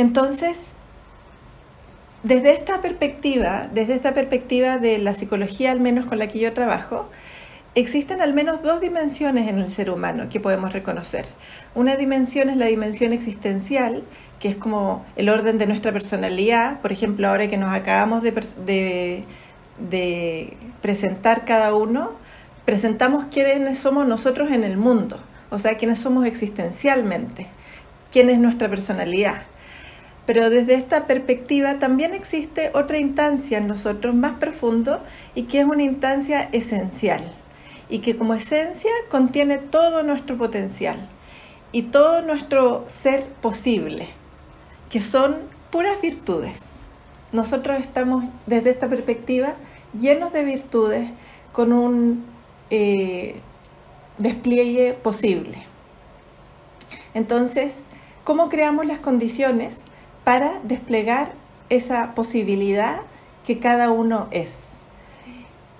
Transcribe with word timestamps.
Entonces, 0.00 0.56
desde 2.22 2.54
esta 2.54 2.80
perspectiva, 2.80 3.68
desde 3.70 3.94
esta 3.94 4.14
perspectiva 4.14 4.78
de 4.78 4.96
la 4.96 5.12
psicología 5.12 5.72
al 5.72 5.80
menos 5.80 6.06
con 6.06 6.18
la 6.18 6.26
que 6.26 6.38
yo 6.38 6.54
trabajo, 6.54 7.10
existen 7.74 8.22
al 8.22 8.32
menos 8.32 8.62
dos 8.62 8.80
dimensiones 8.80 9.46
en 9.46 9.58
el 9.58 9.70
ser 9.70 9.90
humano 9.90 10.30
que 10.30 10.40
podemos 10.40 10.72
reconocer. 10.72 11.26
Una 11.74 11.96
dimensión 11.96 12.48
es 12.48 12.56
la 12.56 12.64
dimensión 12.64 13.12
existencial, 13.12 14.02
que 14.38 14.48
es 14.48 14.56
como 14.56 15.04
el 15.16 15.28
orden 15.28 15.58
de 15.58 15.66
nuestra 15.66 15.92
personalidad. 15.92 16.80
Por 16.80 16.92
ejemplo, 16.92 17.28
ahora 17.28 17.48
que 17.48 17.58
nos 17.58 17.74
acabamos 17.74 18.22
de, 18.22 19.26
presentar 20.80 21.44
cada 21.44 21.74
uno, 21.74 22.12
presentamos 22.64 23.26
quiénes 23.30 23.78
somos 23.78 24.06
nosotros 24.06 24.50
en 24.50 24.64
el 24.64 24.78
mundo, 24.78 25.20
o 25.50 25.58
sea, 25.58 25.76
quiénes 25.76 25.98
somos 25.98 26.24
existencialmente, 26.24 27.48
quién 28.10 28.30
es 28.30 28.38
nuestra 28.38 28.70
personalidad. 28.70 29.49
Pero 30.26 30.50
desde 30.50 30.74
esta 30.74 31.06
perspectiva 31.06 31.78
también 31.78 32.14
existe 32.14 32.70
otra 32.74 32.98
instancia 32.98 33.58
en 33.58 33.66
nosotros 33.66 34.14
más 34.14 34.32
profundo 34.38 35.00
y 35.34 35.44
que 35.44 35.60
es 35.60 35.66
una 35.66 35.82
instancia 35.82 36.48
esencial 36.52 37.32
y 37.88 37.98
que 37.98 38.16
como 38.16 38.34
esencia 38.34 38.90
contiene 39.08 39.58
todo 39.58 40.02
nuestro 40.02 40.38
potencial 40.38 41.08
y 41.72 41.82
todo 41.82 42.22
nuestro 42.22 42.84
ser 42.88 43.26
posible, 43.40 44.08
que 44.88 45.00
son 45.00 45.36
puras 45.70 46.00
virtudes. 46.00 46.54
Nosotros 47.32 47.80
estamos 47.80 48.24
desde 48.46 48.70
esta 48.70 48.88
perspectiva 48.88 49.54
llenos 49.92 50.32
de 50.32 50.44
virtudes 50.44 51.10
con 51.52 51.72
un 51.72 52.24
eh, 52.70 53.36
despliegue 54.18 54.94
posible. 54.94 55.66
Entonces, 57.14 57.74
¿cómo 58.24 58.48
creamos 58.48 58.86
las 58.86 59.00
condiciones 59.00 59.76
para 60.30 60.60
desplegar 60.62 61.32
esa 61.70 62.14
posibilidad 62.14 63.00
que 63.44 63.58
cada 63.58 63.90
uno 63.90 64.28
es. 64.30 64.68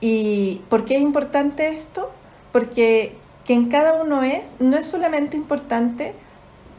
¿Y 0.00 0.62
por 0.68 0.84
qué 0.84 0.96
es 0.96 1.02
importante 1.02 1.68
esto? 1.68 2.10
Porque 2.50 3.14
quien 3.46 3.68
cada 3.68 4.02
uno 4.02 4.24
es 4.24 4.56
no 4.58 4.76
es 4.76 4.88
solamente 4.88 5.36
importante 5.36 6.14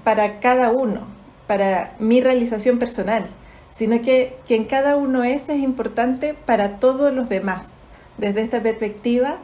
para 0.04 0.42
cada 0.42 0.70
uno, 0.70 1.08
para 1.48 1.96
mi 1.98 2.20
realización 2.20 2.78
personal, 2.78 3.26
sino 3.74 4.02
que 4.02 4.36
quien 4.46 4.66
cada 4.66 4.98
uno 4.98 5.24
es 5.24 5.48
es 5.48 5.60
importante 5.60 6.34
para 6.34 6.78
todos 6.78 7.14
los 7.14 7.30
demás. 7.30 7.68
Desde 8.18 8.42
esta 8.42 8.62
perspectiva, 8.62 9.38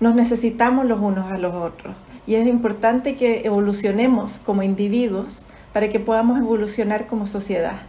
nos 0.00 0.14
necesitamos 0.14 0.84
los 0.84 1.00
unos 1.00 1.32
a 1.32 1.38
los 1.38 1.54
otros 1.54 1.96
y 2.26 2.34
es 2.34 2.46
importante 2.46 3.14
que 3.14 3.46
evolucionemos 3.46 4.38
como 4.44 4.62
individuos 4.62 5.46
para 5.76 5.90
que 5.90 6.00
podamos 6.00 6.38
evolucionar 6.38 7.06
como 7.06 7.26
sociedad. 7.26 7.82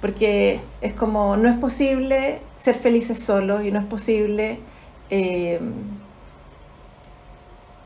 Porque 0.00 0.62
es 0.80 0.94
como, 0.94 1.36
no 1.36 1.50
es 1.50 1.56
posible 1.56 2.40
ser 2.56 2.74
felices 2.76 3.18
solos 3.18 3.64
y 3.66 3.70
no 3.70 3.80
es 3.80 3.84
posible 3.84 4.60
eh, 5.10 5.60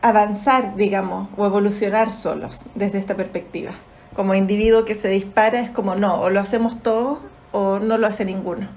avanzar, 0.01 0.77
digamos, 0.77 1.29
o 1.37 1.45
evolucionar 1.45 2.13
solos 2.13 2.61
desde 2.77 2.99
esta 2.99 3.17
perspectiva. 3.17 3.73
Como 4.15 4.33
individuo 4.37 4.85
que 4.85 4.95
se 4.95 5.09
dispara 5.09 5.59
es 5.61 5.71
como, 5.71 5.97
no, 5.97 6.21
o 6.21 6.31
lo 6.31 6.39
hacemos 6.39 6.81
todos 6.81 7.19
o 7.51 7.81
no 7.81 7.99
lo 7.99 8.07
hace 8.07 8.25
ninguno. 8.25 8.69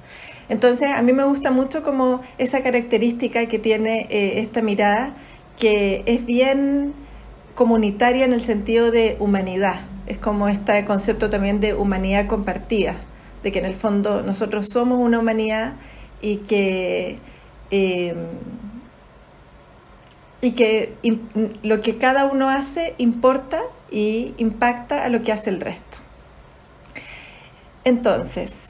Entonces, 0.50 0.90
a 0.90 1.04
mí 1.04 1.14
me 1.14 1.26
gusta 1.26 1.52
mucho 1.52 1.84
como 1.84 2.22
esa 2.40 2.64
característica 2.64 3.46
que 3.46 3.60
tiene 3.60 4.08
eh, 4.10 4.40
esta 4.40 4.64
mirada, 4.64 5.14
que 5.60 6.02
es 6.08 6.26
bien 6.26 6.96
comunitaria 7.54 8.26
en 8.26 8.34
el 8.34 8.42
sentido 8.42 8.90
de 8.90 9.16
humanidad, 9.20 9.82
es 10.08 10.18
como 10.18 10.48
este 10.48 10.86
concepto 10.86 11.30
también 11.30 11.60
de 11.60 11.74
humanidad 11.74 12.28
compartida, 12.28 12.96
de 13.44 13.52
que 13.52 13.60
en 13.60 13.66
el 13.66 13.76
fondo 13.76 14.22
nosotros 14.24 14.68
somos 14.68 15.00
una 15.00 15.20
humanidad 15.20 15.74
y 16.22 16.38
que, 16.38 17.20
em, 17.72 18.18
y 20.42 20.52
que 20.52 20.94
lo 21.64 21.82
que 21.82 21.98
cada 21.98 22.26
uno 22.26 22.50
hace 22.50 22.94
importa 22.98 23.62
y 23.92 24.34
impacta 24.38 25.04
a 25.04 25.10
lo 25.10 25.22
que 25.22 25.32
hace 25.32 25.50
el 25.50 25.62
resto. 25.62 25.98
Entonces, 27.84 28.70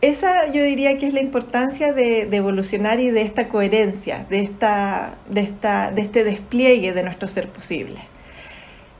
esa 0.00 0.46
yo 0.46 0.62
diría 0.62 0.96
que 0.96 1.06
es 1.06 1.14
la 1.14 1.20
importancia 1.20 1.92
de, 1.92 2.26
de, 2.26 2.36
evolucionar 2.36 3.00
y 3.00 3.10
de 3.10 3.22
esta 3.22 3.48
coherencia, 3.48 4.26
de, 4.30 4.40
esta, 4.40 5.18
de, 5.28 5.40
esta, 5.40 5.90
de 5.90 6.02
este 6.02 6.24
despliegue 6.24 6.92
de 6.92 7.02
nuestro 7.02 7.28
ser 7.28 7.48
posible. 7.48 8.07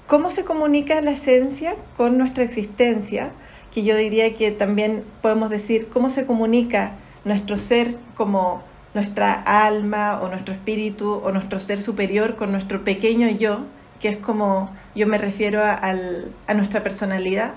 ¿Cómo 0.08 0.30
se 0.30 0.42
comunica 0.42 1.02
la 1.02 1.10
esencia 1.10 1.76
con 1.94 2.16
nuestra 2.16 2.42
existencia? 2.42 3.30
Que 3.70 3.84
yo 3.84 3.94
diría 3.94 4.34
que 4.34 4.50
también 4.50 5.04
podemos 5.20 5.50
decir 5.50 5.90
cómo 5.90 6.08
se 6.08 6.24
comunica 6.24 6.92
nuestro 7.26 7.58
ser 7.58 7.94
como 8.14 8.62
nuestra 8.94 9.34
alma 9.34 10.18
o 10.22 10.30
nuestro 10.30 10.54
espíritu 10.54 11.20
o 11.22 11.30
nuestro 11.30 11.58
ser 11.58 11.82
superior 11.82 12.36
con 12.36 12.52
nuestro 12.52 12.84
pequeño 12.84 13.28
yo, 13.28 13.66
que 14.00 14.08
es 14.08 14.16
como 14.16 14.74
yo 14.94 15.06
me 15.06 15.18
refiero 15.18 15.62
a, 15.62 15.78
a 15.78 16.54
nuestra 16.54 16.82
personalidad, 16.82 17.52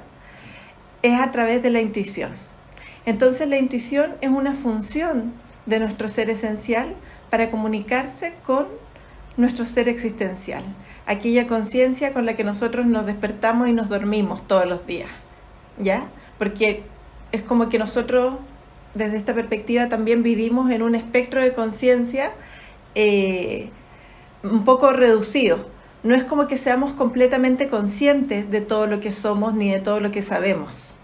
es 1.03 1.17
a 1.21 1.31
través 1.31 1.63
de 1.63 1.69
la 1.69 1.79
intuición. 1.79 2.31
Entonces 3.05 3.47
la 3.47 3.59
intuición 3.59 4.15
es 4.19 4.29
una 4.29 4.55
función 4.55 5.31
de 5.67 5.79
nuestro 5.79 6.09
ser 6.09 6.29
esencial 6.29 6.95
para 7.29 7.49
comunicarse 7.49 8.33
con 8.43 8.67
nuestro 9.37 9.65
ser 9.65 9.87
existencial 9.87 10.65
aquella 11.11 11.45
conciencia 11.45 12.13
con 12.13 12.25
la 12.25 12.35
que 12.35 12.43
nosotros 12.43 12.85
nos 12.85 13.05
despertamos 13.05 13.67
y 13.67 13.73
nos 13.73 13.89
dormimos 13.89 14.47
todos 14.47 14.65
los 14.65 14.87
días, 14.87 15.09
¿ya? 15.77 16.07
Porque 16.37 16.83
es 17.31 17.41
como 17.43 17.69
que 17.69 17.77
nosotros 17.77 18.35
desde 18.93 19.17
esta 19.17 19.33
perspectiva 19.33 19.89
también 19.89 20.23
vivimos 20.23 20.71
en 20.71 20.81
un 20.81 20.95
espectro 20.95 21.41
de 21.41 21.53
conciencia 21.53 22.31
eh, 22.95 23.69
un 24.43 24.63
poco 24.63 24.91
reducido. 24.91 25.69
No 26.03 26.15
es 26.15 26.23
como 26.23 26.47
que 26.47 26.57
seamos 26.57 26.93
completamente 26.93 27.67
conscientes 27.67 28.49
de 28.49 28.61
todo 28.61 28.87
lo 28.87 28.99
que 28.99 29.11
somos 29.11 29.53
ni 29.53 29.69
de 29.69 29.79
todo 29.79 29.99
lo 29.99 30.11
que 30.11 30.23
sabemos. 30.23 30.95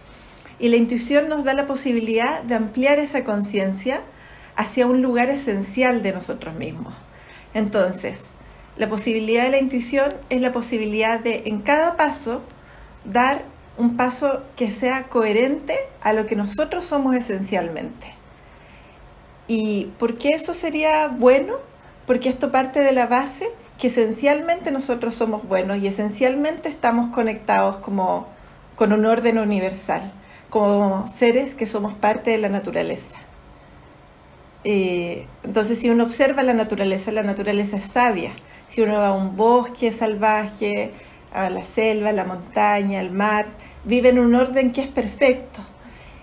Y 0.60 0.70
la 0.70 0.78
intuición 0.78 1.30
nos 1.30 1.44
da 1.44 1.54
la 1.54 1.68
posibilidad 1.68 2.42
de 2.44 2.56
ampliar 2.56 2.98
esa 2.98 3.24
conciencia 3.24 4.02
hacia 4.56 4.88
un 4.88 5.02
lugar 5.02 5.30
esencial 5.30 6.02
de 6.02 6.14
nosotros 6.14 6.56
mismos. 6.56 6.94
Entonces, 7.54 8.24
la 8.78 8.90
posibilidad 8.90 9.44
de 9.44 9.50
la 9.50 9.60
intuición 9.60 10.14
es 10.30 10.42
la 10.42 10.52
posibilidad 10.52 11.20
de 11.20 11.44
en 11.46 11.62
cada 11.62 11.96
paso 11.96 12.42
dar 13.06 13.44
un 13.78 13.96
paso 13.96 14.42
que 14.56 14.72
sea 14.72 15.04
coherente 15.04 15.78
a 16.02 16.14
lo 16.14 16.26
que 16.26 16.36
nosotros 16.36 16.86
somos 16.86 17.16
esencialmente. 17.16 18.14
¿Y 19.48 19.86
por 19.98 20.16
qué 20.16 20.30
eso 20.30 20.54
sería 20.54 21.08
bueno? 21.08 21.56
Porque 22.06 22.30
esto 22.30 22.52
parte 22.52 22.80
de 22.80 22.92
la 22.92 23.08
base 23.08 23.50
que 23.80 23.88
esencialmente 23.88 24.72
nosotros 24.72 25.16
somos 25.16 25.48
buenos 25.48 25.78
y 25.78 25.88
esencialmente 25.88 26.70
estamos 26.70 27.14
conectados 27.14 27.78
como 27.78 28.28
con 28.76 28.94
un 28.94 29.06
orden 29.06 29.38
universal, 29.38 30.12
como 30.50 31.08
seres 31.08 31.56
que 31.56 31.68
somos 31.68 31.94
parte 31.94 32.32
de 32.32 32.40
la 32.40 32.50
naturaleza. 32.50 33.16
Eh, 34.64 35.28
entonces, 35.44 35.80
si 35.80 35.90
uno 35.90 36.04
observa 36.04 36.44
la 36.44 36.54
naturaleza, 36.54 37.12
la 37.12 37.24
naturaleza 37.24 37.78
es 37.78 37.86
sabia, 37.86 38.34
si 38.68 38.82
uno 38.82 38.98
va 38.98 39.10
a 39.10 39.14
un 39.14 39.36
bosque 39.36 39.92
salvaje, 39.92 40.92
a 41.34 41.50
la 41.50 41.64
selva, 41.64 42.10
a 42.10 42.14
la 42.14 42.24
montaña, 42.24 43.00
al 43.00 43.12
mar, 43.12 43.48
vive 43.84 44.10
en 44.10 44.20
un 44.20 44.36
orden 44.36 44.72
que 44.72 44.82
es 44.82 44.88
perfecto. 44.88 45.60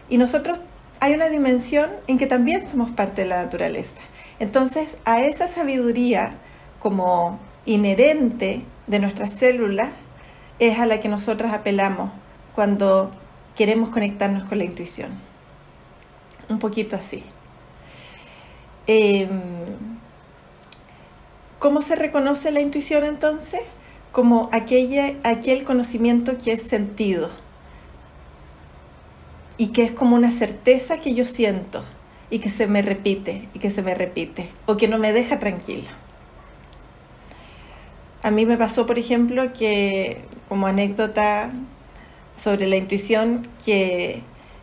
Y 0.09 0.19
nosotros 0.19 0.61
hay 1.01 1.15
una 1.15 1.29
dimensión 1.29 1.91
en 2.07 2.19
que 2.19 2.27
también 2.27 2.67
somos 2.67 2.91
parte 2.91 3.23
de 3.23 3.29
la 3.29 3.43
naturaleza. 3.43 4.01
Entonces, 4.39 4.97
a 5.05 5.21
esa 5.21 5.49
sabiduría 5.49 6.35
como 6.79 7.39
inherente 7.67 8.65
de 8.87 8.99
nuestras 8.99 9.33
células 9.33 9.89
es 10.59 10.79
a 10.79 10.87
la 10.87 11.01
que 11.01 11.09
nosotros 11.09 11.53
apelamos 11.53 12.11
cuando 12.55 13.11
queremos 13.55 13.91
conectarnos 13.91 14.45
con 14.45 14.59
la 14.59 14.65
intuición. 14.65 15.11
Un 16.49 16.59
poquito 16.59 16.97
así. 16.97 17.25
Em, 18.87 19.94
¿Cómo 21.65 21.81
se 21.81 21.97
reconoce 21.97 22.51
la 22.51 22.61
intuición 22.61 23.05
entonces? 23.05 23.63
Como 24.13 24.51
aquella, 24.53 25.15
aquel 25.23 25.65
conocimiento 25.65 26.37
que 26.37 26.53
es 26.53 26.63
sentido 26.63 27.31
y 29.57 29.69
que 29.69 29.85
es 29.85 29.91
como 29.91 30.15
una 30.15 30.31
certeza 30.31 30.99
que 30.99 31.15
yo 31.15 31.25
siento 31.25 31.83
y 32.29 32.41
que 32.41 32.51
se 32.51 32.67
me 32.67 32.83
repite 32.83 33.49
y 33.55 33.61
que 33.61 33.71
se 33.71 33.81
me 33.81 33.95
repite 33.95 34.51
o 34.67 34.77
que 34.77 34.89
no 34.89 34.99
me 34.99 35.15
deja 35.15 35.39
tranquila. 35.39 35.89
A 38.23 38.31
mí 38.31 38.45
me 38.45 38.59
pasó, 38.59 38.85
por 38.85 38.99
ejemplo, 38.99 39.55
que 39.55 40.21
como 40.51 40.67
anécdota 40.67 41.51
sobre 42.37 42.67
la 42.67 42.77
intuición, 42.77 43.49
que 43.65 44.23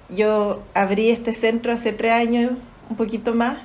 yo 0.10 0.62
abrí 0.76 1.10
este 1.10 1.34
centro 1.34 1.72
hace 1.72 1.94
tres 1.94 2.12
años, 2.12 2.52
un 2.92 2.96
poquito 2.96 3.34
más, 3.34 3.58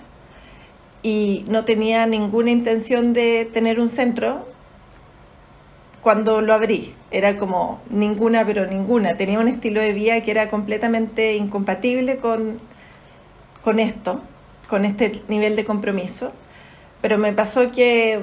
y 1.03 1.45
no 1.49 1.65
tenía 1.65 2.07
ninguna 2.07 2.51
intención 2.51 3.13
de 3.13 3.49
tener 3.53 3.81
un 3.81 3.91
centro 3.91 4.47
cuando 6.01 6.41
lo 6.41 6.55
abrí. 6.55 6.95
Era 7.11 7.37
como 7.37 7.81
ninguna, 7.91 8.45
pero 8.47 8.67
ninguna. 8.67 9.17
Tenía 9.17 9.39
un 9.39 9.49
estilo 9.49 9.81
de 9.81 9.93
vida 9.93 10.21
que 10.21 10.31
era 10.31 10.49
completamente 10.49 11.37
incompatible 11.37 12.19
con, 12.19 12.61
con 13.63 13.81
esto, 13.81 14.21
con 14.69 14.85
este 14.85 15.23
nivel 15.29 15.57
de 15.57 15.65
compromiso. 15.65 16.33
Pero 17.01 17.19
me 17.19 17.33
pasó 17.33 17.71
que 17.71 18.21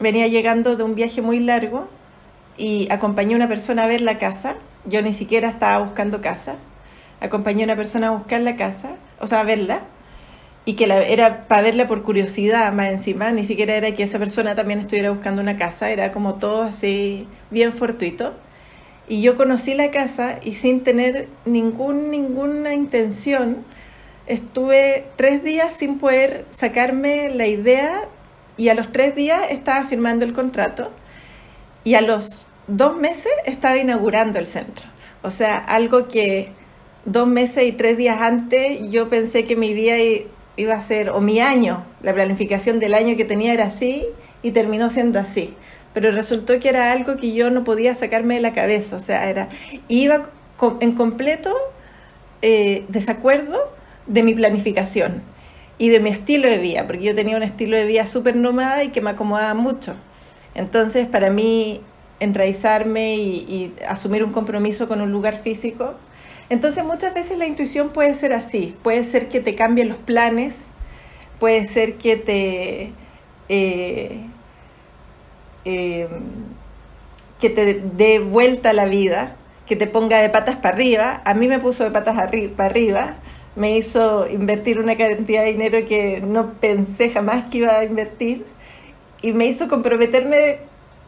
venía 0.00 0.26
llegando 0.26 0.76
de 0.76 0.82
un 0.82 0.94
viaje 0.94 1.22
muy 1.22 1.40
largo 1.40 1.88
y 2.56 2.88
acompañé 2.90 3.34
a 3.34 3.36
una 3.36 3.48
persona 3.48 3.84
a 3.84 3.86
ver 3.86 4.00
la 4.00 4.18
casa. 4.18 4.56
Yo 4.84 5.02
ni 5.02 5.14
siquiera 5.14 5.48
estaba 5.48 5.84
buscando 5.84 6.20
casa. 6.20 6.56
Acompañé 7.20 7.62
a 7.62 7.66
una 7.66 7.76
persona 7.76 8.08
a 8.08 8.10
buscar 8.10 8.40
la 8.40 8.56
casa, 8.56 8.96
o 9.20 9.26
sea, 9.26 9.40
a 9.40 9.44
verla 9.44 9.82
y 10.68 10.74
que 10.74 10.86
la, 10.86 11.00
era 11.02 11.48
para 11.48 11.62
verla 11.62 11.88
por 11.88 12.02
curiosidad 12.02 12.70
más 12.74 12.90
encima, 12.90 13.32
ni 13.32 13.46
siquiera 13.46 13.74
era 13.74 13.94
que 13.94 14.02
esa 14.02 14.18
persona 14.18 14.54
también 14.54 14.80
estuviera 14.80 15.08
buscando 15.08 15.40
una 15.40 15.56
casa, 15.56 15.90
era 15.90 16.12
como 16.12 16.34
todo 16.34 16.60
así 16.60 17.26
bien 17.50 17.72
fortuito. 17.72 18.34
Y 19.08 19.22
yo 19.22 19.34
conocí 19.34 19.72
la 19.72 19.90
casa 19.90 20.40
y 20.44 20.52
sin 20.52 20.82
tener 20.82 21.26
ningún, 21.46 22.10
ninguna 22.10 22.74
intención, 22.74 23.64
estuve 24.26 25.06
tres 25.16 25.42
días 25.42 25.72
sin 25.72 25.98
poder 25.98 26.44
sacarme 26.50 27.30
la 27.30 27.46
idea 27.46 28.02
y 28.58 28.68
a 28.68 28.74
los 28.74 28.92
tres 28.92 29.16
días 29.16 29.40
estaba 29.48 29.86
firmando 29.86 30.26
el 30.26 30.34
contrato 30.34 30.92
y 31.82 31.94
a 31.94 32.02
los 32.02 32.48
dos 32.66 32.94
meses 32.94 33.32
estaba 33.46 33.78
inaugurando 33.78 34.38
el 34.38 34.46
centro. 34.46 34.84
O 35.22 35.30
sea, 35.30 35.56
algo 35.56 36.08
que 36.08 36.52
dos 37.06 37.26
meses 37.26 37.64
y 37.64 37.72
tres 37.72 37.96
días 37.96 38.20
antes 38.20 38.90
yo 38.90 39.08
pensé 39.08 39.44
que 39.44 39.56
mi 39.56 39.72
vida 39.72 39.96
iba 40.58 40.74
a 40.74 40.82
ser, 40.82 41.10
o 41.10 41.20
mi 41.20 41.40
año, 41.40 41.84
la 42.02 42.12
planificación 42.12 42.80
del 42.80 42.92
año 42.92 43.16
que 43.16 43.24
tenía 43.24 43.54
era 43.54 43.66
así 43.66 44.04
y 44.42 44.50
terminó 44.50 44.90
siendo 44.90 45.18
así. 45.18 45.54
Pero 45.94 46.10
resultó 46.10 46.58
que 46.60 46.68
era 46.68 46.92
algo 46.92 47.16
que 47.16 47.32
yo 47.32 47.50
no 47.50 47.64
podía 47.64 47.94
sacarme 47.94 48.34
de 48.34 48.40
la 48.40 48.52
cabeza, 48.52 48.96
o 48.96 49.00
sea, 49.00 49.30
era, 49.30 49.48
iba 49.88 50.28
en 50.80 50.92
completo 50.92 51.54
eh, 52.42 52.84
desacuerdo 52.88 53.72
de 54.06 54.22
mi 54.22 54.34
planificación 54.34 55.22
y 55.78 55.90
de 55.90 56.00
mi 56.00 56.10
estilo 56.10 56.50
de 56.50 56.58
vida, 56.58 56.86
porque 56.86 57.04
yo 57.04 57.14
tenía 57.14 57.36
un 57.36 57.44
estilo 57.44 57.76
de 57.76 57.86
vida 57.86 58.06
súper 58.06 58.34
nómada 58.34 58.82
y 58.82 58.88
que 58.88 59.00
me 59.00 59.10
acomodaba 59.10 59.54
mucho. 59.54 59.94
Entonces, 60.56 61.06
para 61.06 61.30
mí, 61.30 61.80
enraizarme 62.18 63.14
y 63.14 63.74
asumir 63.86 64.24
un 64.24 64.32
compromiso 64.32 64.88
con 64.88 65.00
un 65.00 65.12
lugar 65.12 65.40
físico 65.40 65.94
entonces 66.50 66.84
muchas 66.84 67.14
veces 67.14 67.38
la 67.38 67.46
intuición 67.46 67.90
puede 67.90 68.14
ser 68.14 68.32
así, 68.32 68.76
puede 68.82 69.04
ser 69.04 69.28
que 69.28 69.40
te 69.40 69.54
cambien 69.54 69.88
los 69.88 69.98
planes, 69.98 70.54
puede 71.38 71.68
ser 71.68 71.94
que 71.94 72.16
te... 72.16 72.92
Eh, 73.48 74.20
em, 75.64 76.08
que 77.40 77.50
te 77.50 77.74
dé 77.74 78.18
vuelta 78.18 78.72
la 78.72 78.86
vida, 78.86 79.36
que 79.66 79.76
te 79.76 79.86
ponga 79.86 80.18
de 80.20 80.28
patas 80.28 80.56
para 80.56 80.74
arriba. 80.74 81.22
A 81.24 81.34
mí 81.34 81.46
me 81.46 81.60
puso 81.60 81.84
de 81.84 81.90
patas 81.90 82.16
para 82.56 82.66
arriba, 82.66 83.14
me 83.54 83.76
hizo 83.76 84.28
invertir 84.28 84.80
una 84.80 84.96
cantidad 84.96 85.44
de 85.44 85.52
dinero 85.52 85.86
que 85.86 86.20
no 86.20 86.54
pensé 86.54 87.10
jamás 87.10 87.44
que 87.44 87.58
iba 87.58 87.78
a 87.78 87.84
invertir 87.84 88.44
y 89.22 89.32
me 89.32 89.46
hizo 89.46 89.68
comprometerme 89.68 90.58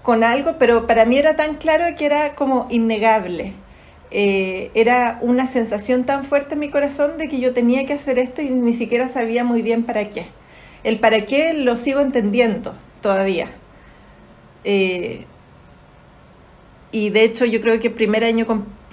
con 0.02 0.25
algo, 0.25 0.56
pero 0.58 0.87
para 0.87 1.04
mí 1.04 1.19
era 1.19 1.37
tan 1.37 1.56
claro 1.56 1.84
que 1.96 2.06
era 2.06 2.34
como 2.34 2.66
innegable. 2.70 3.54
Eh, 4.12 4.70
era 4.74 5.18
una 5.20 5.46
sensación 5.46 6.04
tan 6.04 6.24
fuerte 6.24 6.54
en 6.54 6.60
mi 6.60 6.68
corazón 6.68 7.16
de 7.16 7.28
que 7.28 7.38
yo 7.40 7.52
tenía 7.52 7.86
que 7.86 7.92
hacer 7.92 8.18
esto 8.18 8.42
y 8.42 8.50
ni 8.50 8.74
siquiera 8.74 9.08
sabía 9.08 9.44
muy 9.44 9.62
bien 9.62 9.84
para 9.84 10.10
qué. 10.10 10.26
El 10.82 10.98
para 10.98 11.26
qué 11.26 11.52
lo 11.54 11.76
sigo 11.76 12.00
entendiendo 12.00 12.74
todavía. 13.00 13.52
Eh, 14.64 15.26
y 16.92 17.10
de 17.10 17.22
hecho 17.22 17.44
yo 17.44 17.60
creo 17.60 17.78
que 17.78 17.88
el 17.88 17.94
primer 17.94 18.24
año 18.24 18.46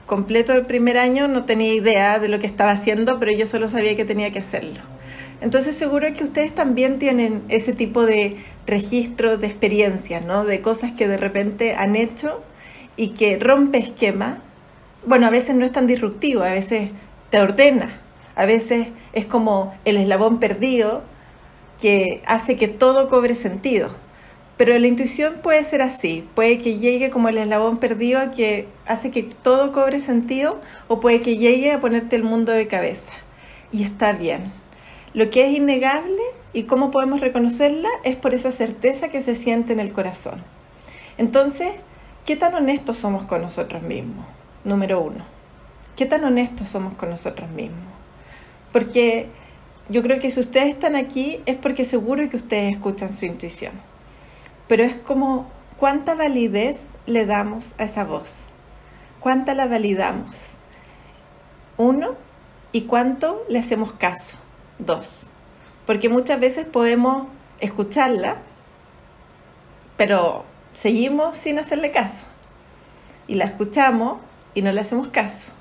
completo 0.05 0.53
del 0.53 0.65
primer 0.65 0.97
año 0.97 1.27
no 1.27 1.45
tenía 1.45 1.73
idea 1.73 2.19
de 2.19 2.27
lo 2.27 2.39
que 2.39 2.45
estaba 2.45 2.71
haciendo, 2.71 3.19
pero 3.19 3.31
yo 3.31 3.47
solo 3.47 3.67
sabía 3.69 3.95
que 3.95 4.05
tenía 4.05 4.31
que 4.31 4.39
hacerlo. 4.39 4.81
Entonces 5.41 5.75
seguro 5.75 6.07
que 6.13 6.23
ustedes 6.23 6.53
también 6.53 6.99
tienen 6.99 7.43
ese 7.49 7.73
tipo 7.73 8.05
de 8.05 8.37
registro 8.67 9.37
de 9.37 9.47
experiencias, 9.47 10.25
¿no? 10.25 10.45
De 10.45 10.61
cosas 10.61 10.93
que 10.93 11.07
de 11.07 11.17
repente 11.17 11.75
han 11.75 11.95
hecho 11.95 12.43
y 12.95 13.09
que 13.09 13.37
rompe 13.37 13.77
esquema 13.79 14.41
bueno, 15.07 15.25
a 15.25 15.29
veces 15.29 15.55
no 15.55 15.63
es 15.63 15.71
tan 15.71 15.87
disruptivo, 15.87 16.43
a 16.43 16.51
veces 16.51 16.89
te 17.29 17.39
ordena, 17.39 17.89
a 18.35 18.45
veces 18.45 18.87
es 19.13 19.25
como 19.25 19.73
el 19.85 19.95
eslabón 19.95 20.39
perdido 20.39 21.01
que 21.81 22.21
hace 22.25 22.57
que 22.57 22.67
todo 22.67 23.07
cobre 23.07 23.33
sentido. 23.33 23.89
Pero 24.57 24.77
la 24.77 24.87
intuición 24.87 25.35
puede 25.41 25.63
ser 25.63 25.81
así, 25.81 26.27
puede 26.35 26.57
que 26.57 26.77
llegue 26.77 27.09
como 27.09 27.29
el 27.29 27.37
eslabón 27.37 27.77
perdido 27.77 28.31
que 28.35 28.67
hace 28.85 29.09
que 29.09 29.23
todo 29.23 29.71
cobre 29.71 30.01
sentido 30.01 30.59
o 30.89 30.99
puede 30.99 31.21
que 31.21 31.37
llegue 31.37 31.71
a 31.71 31.79
ponerte 31.79 32.17
el 32.17 32.23
mundo 32.23 32.51
de 32.51 32.67
cabeza. 32.67 33.13
Y 33.71 33.83
está 33.83 34.11
bien. 34.11 34.51
Lo 35.13 35.29
que 35.29 35.45
es 35.45 35.55
innegable 35.55 36.21
y 36.51 36.63
cómo 36.63 36.91
podemos 36.91 37.21
reconocerla 37.21 37.89
es 38.03 38.17
por 38.17 38.33
esa 38.33 38.51
certeza 38.51 39.09
que 39.09 39.21
se 39.21 39.35
siente 39.35 39.71
en 39.71 39.79
el 39.79 39.93
corazón. 39.93 40.43
Entonces, 41.17 41.69
¿qué 42.25 42.35
tan 42.35 42.55
honestos 42.55 42.97
somos 42.97 43.23
con 43.23 43.41
nosotros 43.41 43.83
mismos? 43.83 44.36
Número 44.67 45.01
uno. 45.01 45.25
¿Qué 45.95 46.05
tan 46.05 46.23
honestos 46.23 46.67
somos 46.67 46.93
con 46.93 47.09
nosotros 47.09 47.49
mismos? 47.49 47.79
Porque 48.71 49.27
yo 49.89 50.01
creo 50.03 50.19
que 50.19 50.29
si 50.29 50.39
ustedes 50.39 50.69
están 50.69 50.95
aquí 50.95 51.41
es 51.45 51.55
porque 51.55 51.85
seguro 51.85 52.29
que 52.29 52.37
ustedes 52.37 52.73
escuchan 52.73 53.15
su 53.15 53.25
intuición. 53.25 53.73
Pero 54.67 54.83
es 54.83 54.95
como 54.95 55.49
cuánta 55.77 56.13
validez 56.13 56.81
le 57.05 57.25
damos 57.25 57.73
a 57.77 57.85
esa 57.85 58.03
voz. 58.03 58.49
¿Cuánta 59.19 59.53
la 59.53 59.67
validamos? 59.67 60.57
Uno, 61.77 62.15
y 62.71 62.81
cuánto 62.81 63.43
le 63.49 63.59
hacemos 63.59 63.93
caso. 63.93 64.37
Dos. 64.77 65.29
Porque 65.85 66.09
muchas 66.09 66.39
veces 66.39 66.65
podemos 66.65 67.27
escucharla, 67.59 68.37
pero 69.95 70.43
seguimos 70.75 71.37
sin 71.37 71.59
hacerle 71.59 71.91
caso. 71.91 72.25
Y 73.27 73.35
la 73.35 73.45
escuchamos, 73.45 74.19
y 74.57 74.63
no 74.63 74.71
le 74.71 74.81
hacemos 74.81 75.09
caso. 75.09 75.51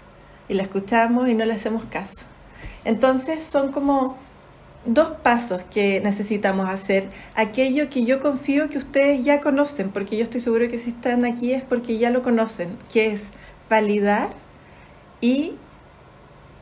Y 0.49 0.55
la 0.55 0.63
escuchamos 0.63 1.29
y 1.29 1.35
no 1.35 1.45
le 1.45 1.53
hacemos 1.53 1.85
caso. 1.85 2.25
Entonces 2.83 3.43
son 3.43 3.71
como 3.71 4.17
dos 4.87 5.19
pasos 5.23 5.63
que 5.65 6.01
necesitamos 6.01 6.67
hacer. 6.71 7.11
Aquello 7.35 7.91
que 7.91 8.07
yo 8.07 8.21
confío 8.21 8.71
que 8.71 8.79
ustedes 8.79 9.23
ya 9.23 9.43
conocen, 9.43 9.91
porque 9.91 10.17
yo 10.17 10.23
estoy 10.23 10.41
seguro 10.41 10.67
que 10.69 10.79
si 10.79 10.91
están 10.91 11.27
aquí 11.27 11.53
es 11.53 11.63
porque 11.63 11.99
ya 11.99 12.09
lo 12.09 12.23
conocen, 12.23 12.79
que 12.91 13.13
es 13.13 13.25
validar 13.69 14.31
y 15.21 15.57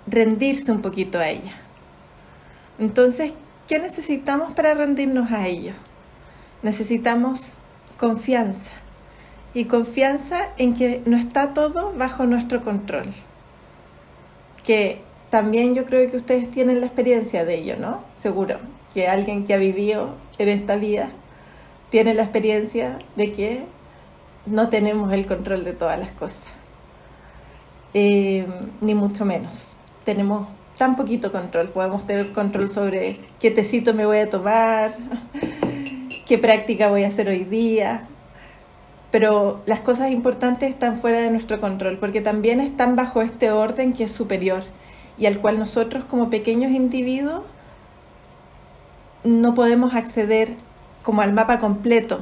rendirse 0.08 0.72
un 0.72 0.82
poquito 0.82 1.20
a 1.20 1.28
ella. 1.28 1.52
Entonces, 2.80 3.32
¿qué 3.68 3.78
necesitamos 3.78 4.54
para 4.54 4.74
rendirnos 4.74 5.30
a 5.30 5.46
ello? 5.46 5.74
Necesitamos 6.64 7.58
confianza 7.96 8.72
y 9.54 9.66
confianza 9.66 10.48
en 10.58 10.74
que 10.74 11.02
no 11.06 11.16
está 11.16 11.54
todo 11.54 11.92
bajo 11.96 12.26
nuestro 12.26 12.62
control. 12.62 13.06
Que 14.64 15.00
también 15.30 15.74
yo 15.74 15.84
creo 15.84 16.10
que 16.10 16.16
ustedes 16.16 16.50
tienen 16.50 16.80
la 16.80 16.86
experiencia 16.86 17.44
de 17.44 17.54
ello, 17.54 17.76
¿no? 17.78 18.02
Seguro 18.16 18.58
que 18.92 19.08
alguien 19.08 19.44
que 19.44 19.54
ha 19.54 19.56
vivido 19.56 20.14
en 20.38 20.48
esta 20.48 20.76
vida 20.76 21.10
tiene 21.90 22.14
la 22.14 22.22
experiencia 22.22 22.98
de 23.16 23.32
que 23.32 23.64
no 24.46 24.68
tenemos 24.68 25.12
el 25.12 25.26
control 25.26 25.64
de 25.64 25.72
todas 25.72 25.98
las 25.98 26.10
cosas. 26.12 26.46
Eh, 27.94 28.46
ni 28.80 28.94
mucho 28.94 29.24
menos. 29.24 29.76
Tenemos 30.04 30.48
tan 30.76 30.96
poquito 30.96 31.30
control. 31.30 31.68
Podemos 31.68 32.06
tener 32.06 32.32
control 32.32 32.68
sobre 32.68 33.20
qué 33.38 33.50
tecito 33.50 33.94
me 33.94 34.06
voy 34.06 34.18
a 34.18 34.28
tomar, 34.28 34.96
qué 36.26 36.38
práctica 36.38 36.88
voy 36.88 37.04
a 37.04 37.08
hacer 37.08 37.28
hoy 37.28 37.44
día, 37.44 38.08
pero 39.14 39.62
las 39.66 39.78
cosas 39.78 40.10
importantes 40.10 40.68
están 40.68 41.00
fuera 41.00 41.20
de 41.20 41.30
nuestro 41.30 41.60
control 41.60 41.98
porque 41.98 42.20
también 42.20 42.58
están 42.58 42.96
bajo 42.96 43.22
este 43.22 43.52
orden 43.52 43.92
que 43.92 44.02
es 44.02 44.10
superior 44.10 44.64
y 45.16 45.26
al 45.26 45.38
cual 45.38 45.56
nosotros 45.60 46.04
como 46.04 46.30
pequeños 46.30 46.72
individuos 46.72 47.44
no 49.22 49.54
podemos 49.54 49.94
acceder 49.94 50.56
como 51.04 51.22
al 51.22 51.32
mapa 51.32 51.60
completo 51.60 52.18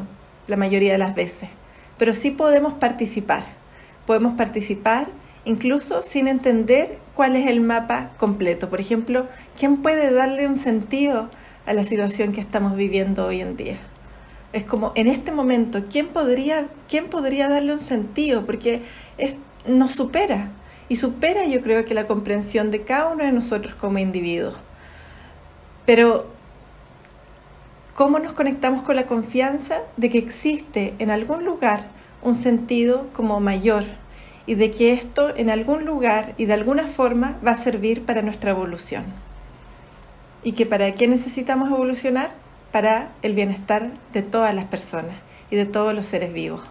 la 0.49 0.58
mayoría 0.58 0.92
de 0.92 0.99
las 0.99 1.14
veces, 1.14 1.49
pero 1.96 2.14
sí 2.14 2.30
podemos 2.30 2.75
participar. 2.75 3.44
Podemos 4.04 4.34
participar 4.34 5.08
incluso 5.46 6.02
sin 6.02 6.28
entender 6.28 6.99
cuál 7.14 7.37
es 7.37 7.46
el 7.46 7.62
mapa 7.62 8.11
completo. 8.18 8.68
Por 8.68 8.80
ejemplo, 8.82 9.28
¿quién 9.58 9.78
puede 9.78 10.12
darle 10.12 10.46
un 10.46 10.58
sentido 10.58 11.30
a 11.64 11.72
la 11.72 11.87
situación 11.87 12.32
que 12.32 12.42
estamos 12.42 12.76
viviendo 12.76 13.25
hoy 13.25 13.40
en 13.40 13.56
día? 13.56 13.78
Es 14.52 14.64
como 14.64 14.92
en 14.94 15.06
este 15.09 15.32
momento, 15.32 15.85
¿quién 15.90 16.09
podría, 16.09 16.68
quién 16.88 17.09
podría 17.09 17.49
darle 17.49 17.73
un 17.73 17.80
sentido? 17.80 18.44
Porque 18.44 18.82
es, 19.16 19.35
nos 19.66 19.92
supera. 19.92 20.50
Y 20.88 20.97
supera 20.97 21.47
yo 21.47 21.62
creo 21.62 21.85
que 21.85 21.94
la 21.94 22.06
comprensión 22.06 22.71
de 22.71 22.82
cada 22.82 23.09
uno 23.09 23.25
de 23.25 23.32
nosotros 23.32 23.75
como 23.75 23.99
individuos. 23.99 24.56
Pero, 25.87 26.26
¿cómo 27.94 28.18
nos 28.18 28.35
conectamos 28.35 28.82
con 28.82 28.97
la 28.97 29.06
confianza 29.06 29.80
de 29.97 30.11
que 30.11 30.18
existe 30.18 30.94
en 30.99 31.11
algún 31.11 31.44
lugar 31.44 31.87
un 32.23 32.37
sentido 32.37 33.09
como 33.12 33.40
mayor 33.40 33.85
y 34.47 34.54
de 34.54 34.71
que 34.71 34.92
esto 34.92 35.35
en 35.37 35.50
algún 35.50 35.85
lugar 35.85 36.35
y 36.37 36.47
de 36.47 36.54
alguna 36.54 36.87
forma 36.87 37.38
va 37.47 37.52
a 37.52 37.56
servir 37.56 38.04
para 38.04 38.23
nuestra 38.23 38.50
evolución. 38.50 39.04
¿Y 40.44 40.52
que 40.52 40.66
para 40.66 40.90
qué 40.92 41.06
necesitamos 41.06 41.68
evolucionar? 41.68 42.41
Para 42.73 43.12
el 43.23 43.35
bienestar 43.35 43.93
de 44.12 44.23
todas 44.23 44.55
las 44.55 44.64
personas 44.64 45.14
y 45.50 45.57
de 45.57 45.67
todos 45.67 45.95
los 45.95 46.07
seres 46.07 46.33
vivos, 46.33 46.62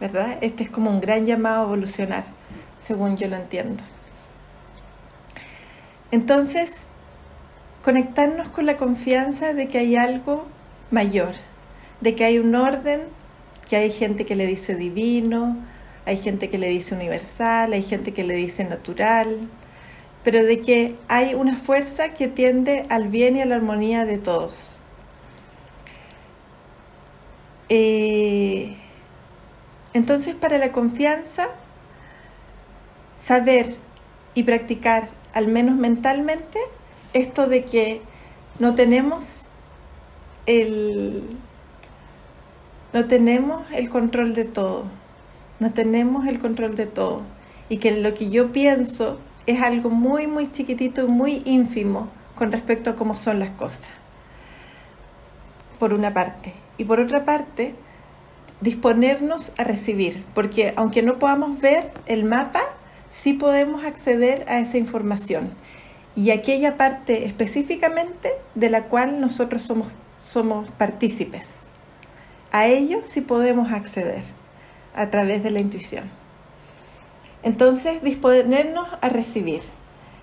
¿verdad? 0.00 0.38
Este 0.40 0.64
es 0.64 0.70
como 0.70 0.90
un 0.90 1.00
gran 1.00 1.24
llamado 1.24 1.62
a 1.62 1.64
evolucionar, 1.64 2.24
según 2.80 3.16
yo 3.16 3.28
lo 3.28 3.36
entiendo. 3.36 3.82
Entonces, 6.10 6.86
conectarnos 7.84 8.48
con 8.48 8.66
la 8.66 8.76
confianza 8.76 9.54
de 9.54 9.68
que 9.68 9.78
hay 9.78 9.96
algo 9.96 10.46
mayor, 10.90 11.34
de 12.00 12.16
que 12.16 12.24
hay 12.24 12.38
un 12.38 12.54
orden, 12.54 13.02
que 13.68 13.76
hay 13.76 13.90
gente 13.90 14.26
que 14.26 14.36
le 14.36 14.46
dice 14.46 14.74
divino, 14.74 15.56
hay 16.04 16.16
gente 16.16 16.48
que 16.48 16.58
le 16.58 16.68
dice 16.68 16.94
universal, 16.94 17.72
hay 17.72 17.82
gente 17.82 18.12
que 18.12 18.24
le 18.24 18.34
dice 18.34 18.64
natural, 18.64 19.48
pero 20.22 20.42
de 20.42 20.60
que 20.60 20.96
hay 21.08 21.34
una 21.34 21.56
fuerza 21.56 22.14
que 22.14 22.28
tiende 22.28 22.86
al 22.88 23.08
bien 23.08 23.36
y 23.36 23.42
a 23.42 23.46
la 23.46 23.56
armonía 23.56 24.04
de 24.04 24.18
todos. 24.18 24.75
Eh, 27.68 28.76
entonces, 29.94 30.34
para 30.34 30.58
la 30.58 30.72
confianza, 30.72 31.48
saber 33.18 33.76
y 34.34 34.44
practicar, 34.44 35.10
al 35.32 35.48
menos 35.48 35.76
mentalmente, 35.76 36.58
esto 37.12 37.46
de 37.46 37.64
que 37.64 38.02
no 38.58 38.74
tenemos 38.74 39.46
el, 40.46 41.24
no 42.92 43.06
tenemos 43.06 43.70
el 43.72 43.88
control 43.88 44.34
de 44.34 44.44
todo 44.44 44.84
no 45.58 45.72
tenemos 45.72 46.26
el 46.26 46.38
control 46.38 46.76
de 46.76 46.86
todo 46.86 47.22
y 47.68 47.78
que 47.78 47.90
lo 48.00 48.14
que 48.14 48.30
yo 48.30 48.52
pienso 48.52 49.18
es 49.46 49.62
algo 49.62 49.90
muy, 49.90 50.26
muy 50.26 50.50
chiquitito 50.52 51.04
y 51.04 51.08
muy 51.08 51.42
ínfimo 51.44 52.08
con 52.34 52.52
respecto 52.52 52.90
a 52.90 52.96
cómo 52.96 53.14
son 53.16 53.38
las 53.38 53.50
cosas. 53.50 53.88
Por 55.78 55.92
una 55.92 56.12
parte. 56.12 56.65
Y 56.78 56.84
por 56.84 57.00
otra 57.00 57.24
parte, 57.24 57.74
disponernos 58.60 59.52
a 59.58 59.64
recibir, 59.64 60.24
porque 60.34 60.72
aunque 60.76 61.02
no 61.02 61.18
podamos 61.18 61.60
ver 61.60 61.92
el 62.06 62.24
mapa, 62.24 62.62
sí 63.10 63.32
podemos 63.32 63.84
acceder 63.84 64.44
a 64.48 64.58
esa 64.58 64.78
información 64.78 65.52
y 66.14 66.30
aquella 66.30 66.78
parte 66.78 67.26
específicamente 67.26 68.30
de 68.54 68.70
la 68.70 68.84
cual 68.84 69.20
nosotros 69.20 69.62
somos, 69.62 69.88
somos 70.24 70.68
partícipes. 70.78 71.46
A 72.50 72.66
ello 72.66 73.00
sí 73.02 73.20
podemos 73.20 73.70
acceder 73.70 74.24
a 74.94 75.10
través 75.10 75.42
de 75.42 75.50
la 75.50 75.60
intuición. 75.60 76.10
Entonces, 77.42 78.02
disponernos 78.02 78.88
a 79.02 79.10
recibir. 79.10 79.60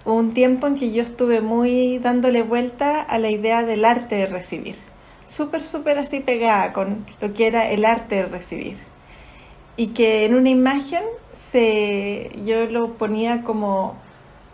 Hubo 0.04 0.16
un 0.16 0.34
tiempo 0.34 0.68
en 0.68 0.76
que 0.76 0.92
yo 0.92 1.04
estuve 1.04 1.42
muy 1.42 2.00
dándole 2.00 2.42
vuelta 2.42 3.00
a 3.02 3.20
la 3.20 3.30
idea 3.30 3.64
del 3.64 3.86
arte 3.86 4.16
de 4.16 4.26
recibir. 4.26 4.76
Súper, 5.26 5.64
súper 5.64 5.98
así 5.98 6.20
pegada 6.20 6.74
con 6.74 7.06
lo 7.22 7.34
que 7.34 7.48
era 7.48 7.70
el 7.70 7.86
arte 7.86 8.16
de 8.16 8.26
recibir. 8.26 8.78
Y 9.78 9.88
que 9.88 10.26
en 10.26 10.36
una 10.36 10.50
imagen 10.50 11.04
se, 11.34 12.32
yo 12.46 12.68
lo 12.68 12.94
ponía 12.96 13.44
como 13.44 13.96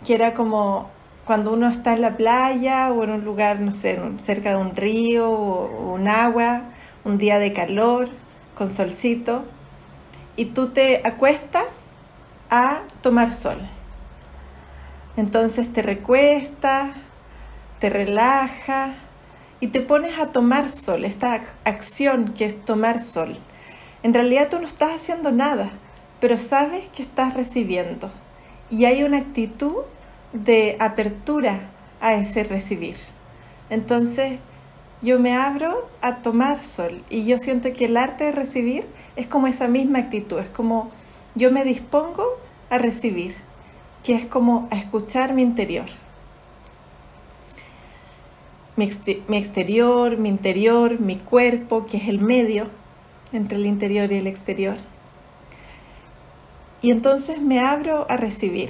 que 0.05 0.15
era 0.15 0.33
como 0.33 0.89
cuando 1.25 1.53
uno 1.53 1.67
está 1.67 1.93
en 1.93 2.01
la 2.01 2.17
playa 2.17 2.91
o 2.91 3.03
en 3.03 3.11
un 3.11 3.25
lugar, 3.25 3.59
no 3.59 3.71
sé, 3.71 3.99
cerca 4.21 4.51
de 4.51 4.57
un 4.57 4.75
río 4.75 5.29
o 5.29 5.93
un 5.93 6.07
agua, 6.07 6.63
un 7.03 7.17
día 7.17 7.37
de 7.39 7.53
calor, 7.53 8.09
con 8.55 8.71
solcito, 8.71 9.43
y 10.35 10.45
tú 10.45 10.69
te 10.69 11.01
acuestas 11.05 11.67
a 12.49 12.81
tomar 13.01 13.33
sol. 13.33 13.59
Entonces 15.17 15.71
te 15.71 15.81
recuestas, 15.81 16.91
te 17.79 17.89
relajas 17.89 18.95
y 19.59 19.67
te 19.67 19.81
pones 19.81 20.17
a 20.19 20.27
tomar 20.27 20.69
sol, 20.69 21.05
esta 21.05 21.41
acción 21.65 22.33
que 22.33 22.45
es 22.45 22.63
tomar 22.63 23.01
sol. 23.01 23.35
En 24.03 24.13
realidad 24.13 24.49
tú 24.49 24.59
no 24.59 24.67
estás 24.67 24.91
haciendo 24.91 25.31
nada, 25.31 25.71
pero 26.19 26.37
sabes 26.37 26.87
que 26.89 27.03
estás 27.03 27.33
recibiendo 27.33 28.11
y 28.69 28.85
hay 28.85 29.03
una 29.03 29.17
actitud 29.17 29.75
de 30.33 30.77
apertura 30.79 31.71
a 32.01 32.13
ese 32.13 32.43
recibir. 32.43 32.97
Entonces 33.69 34.39
yo 35.01 35.19
me 35.19 35.33
abro 35.33 35.89
a 36.01 36.17
tomar 36.17 36.61
sol 36.61 37.03
y 37.09 37.25
yo 37.25 37.37
siento 37.37 37.71
que 37.73 37.85
el 37.85 37.97
arte 37.97 38.25
de 38.25 38.31
recibir 38.31 38.85
es 39.15 39.27
como 39.27 39.47
esa 39.47 39.67
misma 39.67 39.99
actitud, 39.99 40.39
es 40.39 40.49
como 40.49 40.91
yo 41.35 41.51
me 41.51 41.63
dispongo 41.63 42.25
a 42.69 42.77
recibir, 42.77 43.35
que 44.03 44.15
es 44.15 44.25
como 44.25 44.67
a 44.71 44.75
escuchar 44.75 45.33
mi 45.33 45.41
interior. 45.41 45.87
Mi, 48.79 49.37
exterior, 49.37 50.15
mi 50.15 50.29
interior, 50.29 51.01
mi 51.01 51.17
cuerpo, 51.17 51.85
que 51.85 51.97
es 51.97 52.07
el 52.07 52.19
medio 52.19 52.67
entre 53.33 53.57
el 53.57 53.65
interior 53.65 54.09
y 54.09 54.15
el 54.15 54.25
exterior. 54.25 54.77
Y 56.81 56.91
entonces 56.91 57.41
me 57.41 57.59
abro 57.59 58.05
a 58.09 58.15
recibir. 58.15 58.69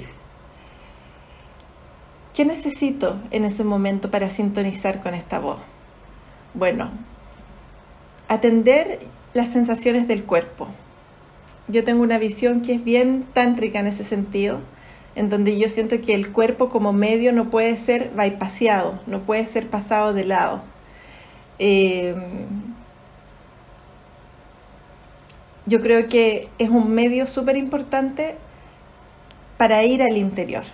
¿Qué 2.34 2.44
necesito 2.44 3.20
en 3.30 3.44
ese 3.44 3.62
momento 3.62 4.10
para 4.10 4.30
sintonizar 4.30 5.00
con 5.00 5.14
esta 5.14 5.38
voz? 5.38 5.58
Bueno, 6.54 6.90
atender 8.26 8.98
las 9.32 9.50
sensaciones 9.50 10.08
del 10.08 10.24
cuerpo. 10.24 10.66
Yo 11.68 11.84
tengo 11.84 12.02
una 12.02 12.18
visión 12.18 12.62
que 12.62 12.74
es 12.74 12.82
bien 12.82 13.26
tántrica 13.32 13.78
en 13.78 13.86
ese 13.86 14.04
sentido, 14.04 14.58
en 15.14 15.28
donde 15.28 15.58
yo 15.58 15.68
siento 15.68 16.00
que 16.00 16.14
el 16.14 16.32
cuerpo 16.32 16.68
como 16.68 16.92
medio 16.92 17.32
no 17.32 17.50
puede 17.50 17.76
ser 17.76 18.10
bypassado, 18.16 19.00
no 19.06 19.20
puede 19.20 19.46
ser 19.46 19.68
pasado 19.68 20.12
de 20.12 20.24
lado. 20.24 20.62
Eh, 21.58 22.14
yo 25.66 25.80
creo 25.80 26.06
que 26.06 26.48
es 26.58 26.70
un 26.70 26.90
medio 26.92 27.26
súper 27.26 27.56
importante 27.56 28.36
para 29.56 29.84
ir 29.84 30.02
al 30.02 30.16
interior. 30.16 30.64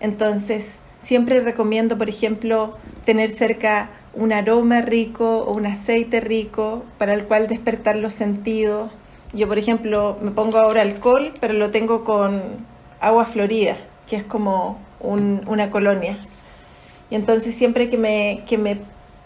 Entonces, 0.00 0.70
siempre 1.02 1.40
recomiendo, 1.40 1.98
por 1.98 2.08
ejemplo, 2.08 2.76
tener 3.04 3.32
cerca 3.32 3.90
un 4.14 4.32
aroma 4.32 4.80
rico 4.80 5.40
o 5.40 5.52
un 5.52 5.66
aceite 5.66 6.20
rico 6.20 6.84
para 6.98 7.14
el 7.14 7.24
cual 7.24 7.48
despertar 7.48 7.96
los 7.96 8.12
sentidos. 8.12 8.90
Yo, 9.32 9.48
por 9.48 9.58
ejemplo, 9.58 10.18
me 10.22 10.30
pongo 10.30 10.58
ahora 10.58 10.82
alcohol, 10.82 11.32
pero 11.40 11.54
lo 11.54 11.70
tengo 11.70 12.04
con 12.04 12.42
agua 13.00 13.26
florida, 13.26 13.76
que 14.08 14.16
es 14.16 14.24
como 14.24 14.78
una 15.00 15.70
colonia. 15.70 16.18
Y 17.10 17.14
entonces 17.14 17.54
siempre 17.54 17.88
que, 17.88 17.98
me, 17.98 18.44
que 18.46 18.58
me, 18.58 18.78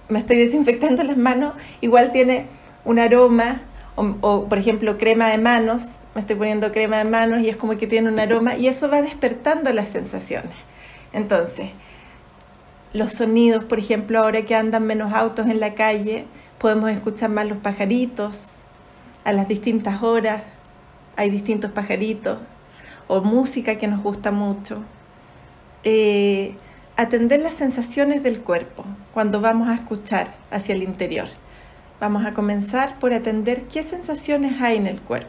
me, 0.09 0.19
estoy 0.19 0.37
desinfectando 0.45 1.03
las 1.03 1.17
manos, 1.17 1.55
igual 1.81 2.13
tiene 2.13 2.47
un 2.85 2.99
aroma, 2.99 3.63
o, 3.95 4.15
o 4.21 4.49
por 4.49 4.59
ejemplo 4.59 4.99
crema 4.99 5.29
de 5.29 5.39
manos, 5.39 5.83
me 6.15 6.21
estoy 6.21 6.37
poniendo 6.37 6.73
crema 6.73 6.99
de 6.99 7.05
manos 7.05 7.43
y 7.43 7.49
es 7.49 7.57
como 7.57 7.77
que 7.79 7.87
tiene 7.87 8.11
un 8.11 8.19
aroma 8.19 8.57
y 8.57 8.69
eso 8.69 8.91
va 8.91 9.03
despertando 9.03 9.73
las 9.73 9.89
sensaciones. 9.89 10.55
Entonces, 11.13 11.71
los 12.93 13.13
sonidos, 13.13 13.65
por 13.65 13.79
ejemplo, 13.79 14.19
ahora 14.19 14.43
que 14.43 14.55
andan 14.55 14.85
menos 14.87 15.13
autos 15.15 15.47
en 15.47 15.61
la 15.61 15.75
calle, 15.75 16.27
podemos 16.59 16.91
escuchar 16.91 17.31
más 17.31 17.47
los 17.47 17.59
pajaritos 17.59 18.57
a 19.25 19.33
las 19.33 19.49
distintas 19.49 20.03
horas, 20.03 20.43
hay 21.17 21.31
distintos 21.31 21.71
pajaritos, 21.71 22.39
o 23.09 23.21
música 23.23 23.77
que 23.77 23.89
nos 23.89 24.03
gusta 24.03 24.31
mucho. 24.31 24.83
Eh, 25.85 26.55
atender 26.97 27.41
las 27.41 27.55
sensaciones 27.55 28.23
del 28.23 28.41
cuerpo 28.41 28.85
cuando 29.15 29.41
vamos 29.41 29.69
a 29.69 29.75
escuchar 29.75 30.35
hacia 30.51 30.75
el 30.75 30.83
interior. 30.83 31.29
Vamos 32.01 32.25
a 32.25 32.35
comenzar 32.35 32.99
por 32.99 33.13
atender 33.13 33.65
qué 33.65 33.83
sensaciones 33.83 34.61
hay 34.61 34.77
en 34.77 34.87
el 34.87 35.01
cuerpo. 35.01 35.29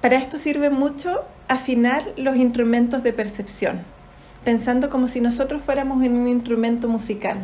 Para 0.00 0.16
esto 0.16 0.38
sirve 0.38 0.70
mucho 0.70 1.24
afinar 1.48 2.02
los 2.16 2.36
instrumentos 2.36 3.02
de 3.02 3.12
percepción 3.12 3.96
pensando 4.46 4.90
como 4.90 5.08
si 5.08 5.20
nosotros 5.20 5.60
fuéramos 5.60 6.04
en 6.04 6.14
un 6.14 6.28
instrumento 6.28 6.86
musical. 6.86 7.36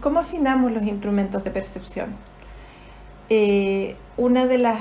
¿Cómo 0.00 0.20
afinamos 0.20 0.70
los 0.70 0.84
instrumentos 0.84 1.42
de 1.42 1.50
percepción? 1.50 2.10
Eh, 3.28 3.96
una 4.16 4.46
de 4.46 4.58
las 4.58 4.78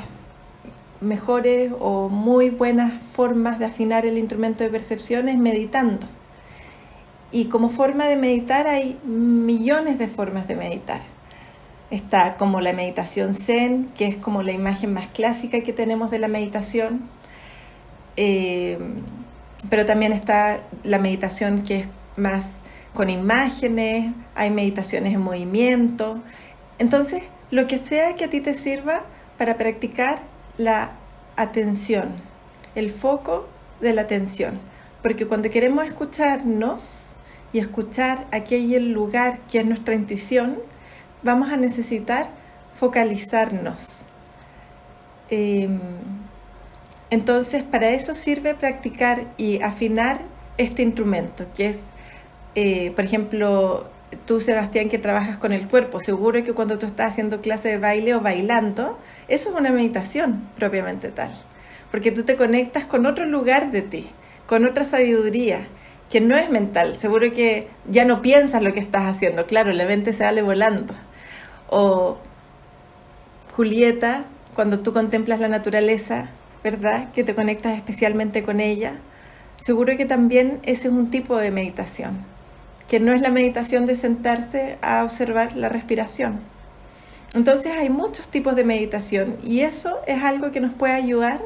mejores 1.01 1.71
o 1.79 2.09
muy 2.09 2.49
buenas 2.49 2.93
formas 3.13 3.59
de 3.59 3.65
afinar 3.65 4.05
el 4.05 4.17
instrumento 4.17 4.63
de 4.63 4.69
percepción 4.69 5.29
es 5.29 5.37
meditando. 5.37 6.07
Y 7.31 7.45
como 7.45 7.69
forma 7.69 8.05
de 8.05 8.15
meditar 8.15 8.67
hay 8.67 8.99
millones 9.03 9.99
de 9.99 10.07
formas 10.07 10.47
de 10.47 10.55
meditar. 10.55 11.01
Está 11.91 12.37
como 12.37 12.61
la 12.61 12.73
meditación 12.73 13.33
zen, 13.33 13.89
que 13.97 14.07
es 14.07 14.15
como 14.15 14.43
la 14.43 14.51
imagen 14.51 14.93
más 14.93 15.07
clásica 15.07 15.61
que 15.61 15.73
tenemos 15.73 16.11
de 16.11 16.19
la 16.19 16.27
meditación. 16.27 17.09
Eh, 18.17 18.77
pero 19.69 19.85
también 19.85 20.13
está 20.13 20.61
la 20.83 20.99
meditación 20.99 21.63
que 21.63 21.79
es 21.79 21.87
más 22.15 22.57
con 22.93 23.09
imágenes, 23.09 24.13
hay 24.35 24.51
meditaciones 24.51 25.13
en 25.13 25.21
movimiento. 25.21 26.21
Entonces, 26.79 27.23
lo 27.51 27.67
que 27.67 27.77
sea 27.77 28.15
que 28.15 28.25
a 28.25 28.29
ti 28.29 28.41
te 28.41 28.53
sirva 28.53 29.03
para 29.37 29.57
practicar 29.57 30.21
la 30.59 30.91
atención, 31.37 32.09
el 32.75 32.91
foco 32.91 33.47
de 33.79 33.93
la 33.93 34.01
atención. 34.01 34.59
Porque 35.01 35.25
cuando 35.25 35.49
queremos 35.49 35.85
escucharnos 35.85 37.13
y 37.53 37.59
escuchar 37.59 38.27
aquel 38.31 38.91
lugar 38.91 39.39
que 39.49 39.59
es 39.59 39.65
nuestra 39.65 39.95
intuición, 39.95 40.59
vamos 41.23 41.51
a 41.51 41.57
necesitar 41.57 42.29
focalizarnos. 42.75 44.05
Em, 45.29 45.79
entonces, 47.09 47.63
para 47.63 47.89
eso 47.89 48.13
sirve 48.13 48.53
practicar 48.53 49.33
y 49.37 49.61
afinar 49.61 50.21
este 50.57 50.83
instrumento, 50.83 51.45
que 51.55 51.67
es, 51.67 51.89
eh, 52.55 52.91
por 52.91 53.05
ejemplo, 53.05 53.89
tú, 54.25 54.39
Sebastián, 54.39 54.89
que 54.89 54.97
trabajas 54.97 55.37
con 55.37 55.53
el 55.53 55.67
cuerpo, 55.67 55.99
seguro 55.99 56.43
que 56.43 56.53
cuando 56.53 56.77
tú 56.77 56.85
estás 56.85 57.11
haciendo 57.11 57.41
clase 57.41 57.69
de 57.69 57.77
baile 57.77 58.15
o 58.15 58.21
bailando, 58.21 58.97
eso 59.27 59.49
es 59.49 59.55
una 59.55 59.71
meditación 59.71 60.47
propiamente 60.55 61.09
tal, 61.09 61.31
porque 61.91 62.11
tú 62.11 62.23
te 62.23 62.35
conectas 62.35 62.85
con 62.87 63.05
otro 63.05 63.25
lugar 63.25 63.71
de 63.71 63.81
ti, 63.81 64.09
con 64.47 64.65
otra 64.65 64.85
sabiduría, 64.85 65.67
que 66.09 66.21
no 66.21 66.35
es 66.35 66.49
mental, 66.49 66.95
seguro 66.95 67.31
que 67.31 67.67
ya 67.89 68.03
no 68.05 68.21
piensas 68.21 68.63
lo 68.63 68.73
que 68.73 68.79
estás 68.79 69.03
haciendo, 69.03 69.45
claro, 69.45 69.71
la 69.73 69.85
mente 69.85 70.11
se 70.11 70.19
sale 70.19 70.41
volando. 70.41 70.95
O 71.69 72.17
Julieta, 73.51 74.25
cuando 74.55 74.79
tú 74.79 74.91
contemplas 74.91 75.39
la 75.39 75.49
naturaleza, 75.49 76.29
¿verdad? 76.63 77.11
Que 77.11 77.23
te 77.23 77.35
conectas 77.35 77.75
especialmente 77.77 78.41
con 78.41 78.59
ella, 78.59 78.95
seguro 79.57 79.95
que 79.97 80.05
también 80.05 80.59
ese 80.63 80.87
es 80.87 80.93
un 80.93 81.11
tipo 81.11 81.37
de 81.37 81.51
meditación 81.51 82.38
que 82.89 82.99
no 82.99 83.13
es 83.13 83.21
la 83.21 83.29
meditación 83.29 83.85
de 83.85 83.95
sentarse 83.95 84.77
a 84.81 85.03
observar 85.03 85.55
la 85.55 85.69
respiración. 85.69 86.39
Entonces 87.35 87.77
hay 87.77 87.91
muchos 87.91 88.27
tipos 88.27 88.55
de 88.55 88.63
meditación 88.63 89.37
y 89.43 89.61
eso 89.61 89.99
es 90.07 90.23
algo 90.23 90.51
que 90.51 90.59
nos 90.59 90.73
puede 90.73 90.93
ayudar 90.93 91.39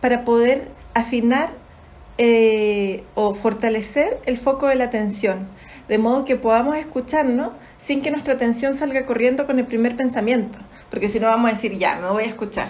para 0.00 0.24
poder 0.24 0.68
afinar 0.92 1.50
eh, 2.18 3.04
o 3.14 3.34
fortalecer 3.34 4.20
el 4.26 4.36
foco 4.36 4.66
de 4.66 4.74
la 4.74 4.84
atención, 4.84 5.46
de 5.88 5.98
modo 5.98 6.24
que 6.24 6.34
podamos 6.34 6.76
escucharnos 6.76 7.50
sin 7.78 8.02
que 8.02 8.10
nuestra 8.10 8.34
atención 8.34 8.74
salga 8.74 9.06
corriendo 9.06 9.46
con 9.46 9.60
el 9.60 9.66
primer 9.66 9.94
pensamiento, 9.94 10.58
porque 10.90 11.08
si 11.08 11.20
no 11.20 11.28
vamos 11.28 11.52
a 11.52 11.54
decir, 11.54 11.78
ya, 11.78 11.96
me 12.00 12.08
voy 12.08 12.24
a 12.24 12.26
escuchar. 12.26 12.68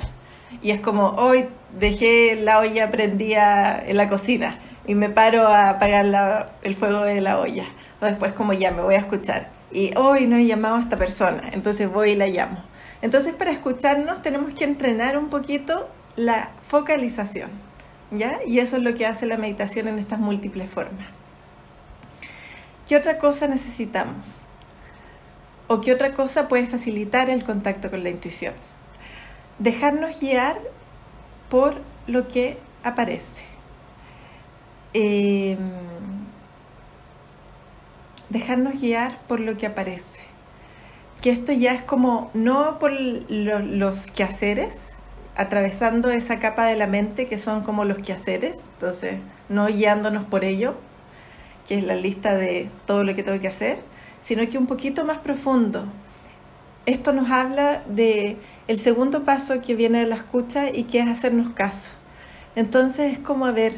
Y 0.62 0.70
es 0.70 0.80
como, 0.80 1.08
hoy 1.16 1.46
dejé 1.78 2.36
la 2.36 2.58
olla 2.58 2.90
prendida 2.90 3.82
en 3.84 3.96
la 3.96 4.08
cocina 4.08 4.56
y 4.86 4.94
me 4.94 5.08
paro 5.08 5.48
a 5.48 5.70
apagar 5.70 6.46
el 6.62 6.74
fuego 6.74 7.00
de 7.04 7.22
la 7.22 7.40
olla 7.40 7.66
después 8.04 8.32
como 8.32 8.52
ya 8.52 8.70
me 8.70 8.82
voy 8.82 8.94
a 8.94 8.98
escuchar. 8.98 9.50
Y 9.70 9.96
hoy 9.96 10.26
no 10.26 10.36
he 10.36 10.46
llamado 10.46 10.76
a 10.76 10.80
esta 10.80 10.96
persona, 10.96 11.50
entonces 11.52 11.90
voy 11.90 12.10
y 12.10 12.14
la 12.14 12.28
llamo. 12.28 12.58
Entonces 13.02 13.34
para 13.34 13.50
escucharnos 13.50 14.22
tenemos 14.22 14.54
que 14.54 14.64
entrenar 14.64 15.18
un 15.18 15.28
poquito 15.28 15.88
la 16.16 16.50
focalización, 16.66 17.50
¿ya? 18.10 18.40
Y 18.46 18.60
eso 18.60 18.76
es 18.76 18.82
lo 18.82 18.94
que 18.94 19.06
hace 19.06 19.26
la 19.26 19.36
meditación 19.36 19.88
en 19.88 19.98
estas 19.98 20.20
múltiples 20.20 20.70
formas. 20.70 21.06
¿Qué 22.88 22.96
otra 22.96 23.18
cosa 23.18 23.48
necesitamos? 23.48 24.42
¿O 25.66 25.80
qué 25.80 25.92
otra 25.92 26.14
cosa 26.14 26.48
puede 26.48 26.66
facilitar 26.66 27.30
el 27.30 27.42
contacto 27.42 27.90
con 27.90 28.04
la 28.04 28.10
intuición? 28.10 28.54
Dejarnos 29.58 30.20
guiar 30.20 30.58
por 31.48 31.80
lo 32.06 32.28
que 32.28 32.58
aparece. 32.82 33.42
Eh, 34.92 35.56
dejarnos 38.30 38.80
guiar 38.80 39.20
por 39.26 39.40
lo 39.40 39.56
que 39.56 39.66
aparece. 39.66 40.20
Que 41.20 41.30
esto 41.30 41.52
ya 41.52 41.72
es 41.72 41.82
como, 41.82 42.30
no 42.34 42.78
por 42.78 42.92
los 42.92 44.06
quehaceres, 44.06 44.76
atravesando 45.36 46.10
esa 46.10 46.38
capa 46.38 46.66
de 46.66 46.76
la 46.76 46.86
mente 46.86 47.26
que 47.26 47.38
son 47.38 47.62
como 47.62 47.84
los 47.84 47.98
quehaceres, 47.98 48.58
entonces 48.74 49.16
no 49.48 49.66
guiándonos 49.66 50.24
por 50.24 50.44
ello, 50.44 50.74
que 51.66 51.76
es 51.76 51.84
la 51.84 51.96
lista 51.96 52.34
de 52.34 52.70
todo 52.86 53.04
lo 53.04 53.14
que 53.14 53.22
tengo 53.22 53.40
que 53.40 53.48
hacer, 53.48 53.78
sino 54.20 54.48
que 54.48 54.58
un 54.58 54.66
poquito 54.66 55.04
más 55.04 55.18
profundo. 55.18 55.86
Esto 56.86 57.12
nos 57.12 57.30
habla 57.30 57.82
de 57.88 58.36
el 58.68 58.78
segundo 58.78 59.24
paso 59.24 59.62
que 59.62 59.74
viene 59.74 60.00
de 60.00 60.06
la 60.06 60.16
escucha 60.16 60.68
y 60.70 60.84
que 60.84 61.00
es 61.00 61.08
hacernos 61.08 61.50
caso. 61.50 61.96
Entonces 62.56 63.14
es 63.14 63.18
como 63.18 63.46
a 63.46 63.52
ver, 63.52 63.72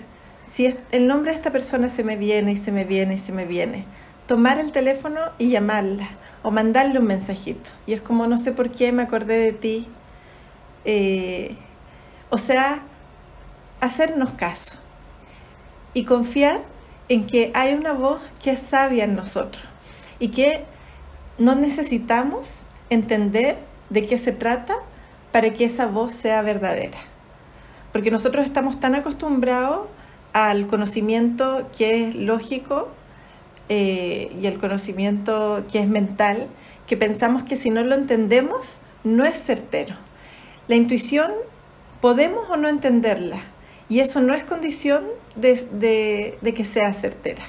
si 0.45 0.75
el 0.91 1.07
nombre 1.07 1.31
de 1.31 1.37
esta 1.37 1.53
persona 1.53 1.89
se 1.91 2.05
me 2.05 2.17
viene 2.17 2.53
y 2.53 2.57
se 2.57 2.73
me 2.73 2.85
viene 2.85 3.15
y 3.15 3.19
se 3.19 3.33
me 3.33 3.45
viene, 3.45 3.85
tomar 4.27 4.59
el 4.59 4.73
teléfono 4.73 5.21
y 5.39 5.51
llamarla 5.51 6.09
o 6.43 6.51
mandarle 6.51 6.99
un 6.99 7.07
mensajito. 7.07 7.71
Y 7.87 7.93
es 7.93 8.01
como, 8.01 8.27
no 8.27 8.39
sé 8.39 8.53
por 8.53 8.71
qué 8.71 8.93
me 8.93 9.03
acordé 9.03 9.39
de 9.39 9.53
ti. 9.53 9.89
Eh, 10.85 11.57
o 12.31 12.39
sea, 12.39 12.83
hacernos 13.81 14.31
caso 14.31 14.73
y 15.95 16.05
confiar 16.05 16.61
en 17.09 17.27
que 17.27 17.51
hay 17.55 17.75
una 17.75 17.93
voz 17.93 18.21
que 18.43 18.53
es 18.53 18.61
sabia 18.61 19.05
en 19.05 19.17
nosotros 19.17 19.62
y 20.19 20.29
que 20.29 20.65
no 21.39 21.55
necesitamos 21.55 22.62
entender 22.91 23.57
de 23.91 24.07
qué 24.07 24.19
se 24.19 24.33
trata 24.33 24.77
para 25.33 25.53
que 25.53 25.65
esa 25.65 25.87
voz 25.87 26.12
sea 26.12 26.43
verdadera. 26.43 26.99
Porque 27.93 28.11
nosotros 28.11 28.45
estamos 28.45 28.81
tan 28.81 28.95
acostumbrados 28.95 29.87
al 30.33 30.67
conocimiento 30.67 31.69
que 31.77 32.09
es 32.09 32.15
lógico, 32.15 32.89
eh, 33.69 34.31
y 34.41 34.47
el 34.47 34.59
conocimiento 34.59 35.65
que 35.71 35.81
es 35.81 35.89
mental, 35.89 36.47
que 36.87 36.97
pensamos 36.97 37.43
que 37.43 37.57
si 37.57 37.71
no 37.71 37.83
lo 37.83 37.95
entendemos, 37.95 38.79
no 39.03 39.25
es 39.25 39.43
certero. 39.43 39.97
La 40.69 40.77
intuición 40.77 41.33
podemos 42.01 42.49
o 42.49 42.57
no 42.57 42.69
entenderla, 42.69 43.41
y 43.89 44.01
eso 44.01 44.21
no 44.21 44.35
es 44.35 44.45
condición 44.45 45.05
de, 45.35 46.39
que 46.43 46.65
sea 46.65 46.93
certera. 46.93 47.43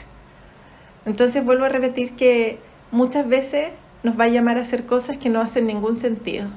Entonces 1.06 1.44
vuelvo 1.46 1.66
a 1.66 1.70
repetir 1.70 2.16
que 2.16 2.60
muchas 2.92 3.28
veces 3.28 3.70
nos 4.04 4.20
va 4.20 4.26
a 4.26 4.30
llamar 4.30 4.58
a 4.58 4.62
hacer 4.62 4.86
cosas 4.86 5.18
que 5.18 5.30
no 5.30 5.40
hacen 5.40 5.68
ningún 5.68 5.98
sentido. 5.98 6.48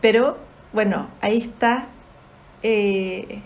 Pero 0.00 0.38
bueno, 0.72 1.08
ahí 1.20 1.38
está, 1.38 1.86
eh, 2.62 3.42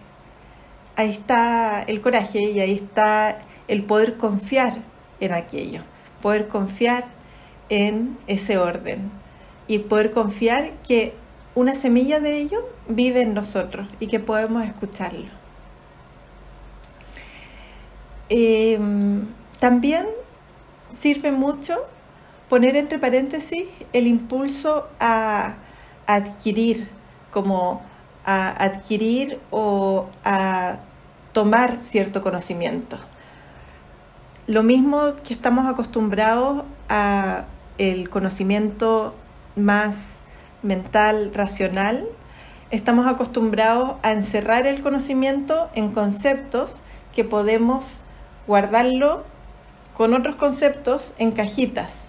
ahí 0.97 1.11
está 1.11 1.83
el 1.83 2.01
coraje 2.01 2.41
y 2.41 2.61
ahí 2.61 2.75
está 2.75 3.43
el 3.69 3.85
poder 3.85 4.17
confiar 4.17 4.94
en 5.21 5.33
aquello, 5.33 5.83
poder 6.23 6.49
confiar 6.49 7.05
en 7.69 8.19
ese 8.27 8.59
orden 8.59 9.11
y 9.67 9.81
poder 9.81 10.13
confiar 10.13 10.73
que 10.87 11.15
una 11.55 11.75
semilla 11.75 12.21
de 12.21 12.37
ello 12.37 12.69
vive 12.89 13.23
en 13.23 13.35
nosotros 13.35 13.87
y 14.01 14.07
que 14.09 14.21
podemos 14.21 14.65
escucharlo. 14.65 15.27
Em, 18.29 19.27
también 19.61 20.07
sirve 20.89 21.31
mucho 21.31 21.85
poner 22.49 22.77
entre 22.77 22.99
paréntesis 22.99 23.65
el 23.93 24.07
impulso 24.07 24.89
a 24.99 25.57
adquirir, 26.07 26.89
como 27.31 27.83
a 28.25 28.51
adquirir 28.65 29.41
o 29.51 30.07
a 30.25 30.77
tomar 31.33 31.77
cierto 31.79 32.23
conocimiento. 32.23 32.99
Lo 34.47 34.63
mismo 34.63 35.01
que 35.27 35.33
estamos 35.33 35.67
acostumbrados 35.67 36.65
a 36.91 37.47
el 37.79 38.11
conocimiento 38.11 39.15
más 39.57 40.17
mental, 40.63 41.33
racional, 41.33 42.07
estamos 42.71 43.07
acostumbrados 43.07 43.95
a 44.03 44.13
encerrar 44.13 44.67
el 44.67 44.83
conocimiento 44.83 45.71
en 45.75 45.93
conceptos 45.93 46.83
que 47.15 47.25
podemos 47.25 48.03
guardarlo 48.47 49.25
con 49.95 50.13
otros 50.13 50.37
conceptos 50.37 51.15
en 51.17 51.33
cajitas. 51.33 52.09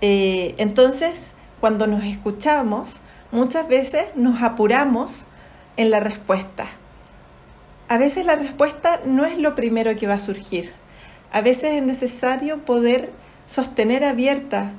Eh, 0.00 0.54
entonces, 0.56 1.32
cuando 1.60 1.86
nos 1.86 2.02
escuchamos, 2.04 2.96
muchas 3.30 3.68
veces 3.68 4.06
nos 4.14 4.40
apuramos 4.40 5.26
en 5.76 5.90
la 5.90 6.00
respuesta. 6.00 6.64
A 7.88 7.98
veces 7.98 8.24
la 8.24 8.36
respuesta 8.36 9.02
no 9.04 9.26
es 9.26 9.36
lo 9.36 9.54
primero 9.54 9.94
que 9.96 10.06
va 10.06 10.14
a 10.14 10.18
surgir 10.18 10.72
a 11.32 11.40
veces 11.40 11.74
es 11.74 11.82
necesario 11.82 12.64
poder 12.64 13.10
sostener 13.46 14.04
abierta 14.04 14.72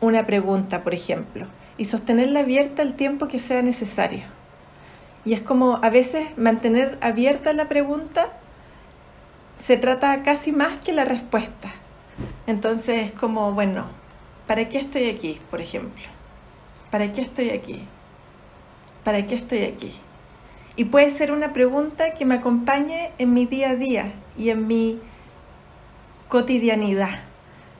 una 0.00 0.26
pregunta, 0.26 0.82
por 0.82 0.94
ejemplo, 0.94 1.46
y 1.78 1.86
sostenerla 1.86 2.40
abierta 2.40 2.82
el 2.82 2.94
tiempo 2.94 3.28
que 3.28 3.40
sea 3.40 3.62
necesario. 3.62 4.24
Y 5.24 5.32
es 5.32 5.40
como 5.40 5.78
a 5.82 5.90
veces 5.90 6.26
mantener 6.36 6.98
abierta 7.00 7.52
la 7.52 7.68
pregunta 7.68 8.28
se 9.56 9.76
trata 9.76 10.22
casi 10.22 10.52
más 10.52 10.80
que 10.80 10.92
la 10.92 11.04
respuesta. 11.04 11.72
Entonces 12.46 13.06
es 13.06 13.12
como, 13.12 13.52
bueno, 13.52 13.86
¿para 14.46 14.68
qué 14.68 14.78
estoy 14.78 15.08
aquí, 15.08 15.40
por 15.50 15.60
ejemplo? 15.60 16.04
¿Para 16.90 17.12
qué 17.12 17.22
estoy 17.22 17.50
aquí? 17.50 17.84
¿Para 19.02 19.26
qué 19.26 19.36
estoy 19.36 19.62
aquí? 19.62 19.92
Y 20.76 20.86
puede 20.86 21.10
ser 21.10 21.30
una 21.30 21.52
pregunta 21.52 22.14
que 22.14 22.24
me 22.24 22.34
acompañe 22.34 23.12
en 23.18 23.32
mi 23.32 23.46
día 23.46 23.70
a 23.70 23.76
día 23.76 24.12
y 24.36 24.50
en 24.50 24.66
mi 24.66 25.00
cotidianidad. 26.28 27.20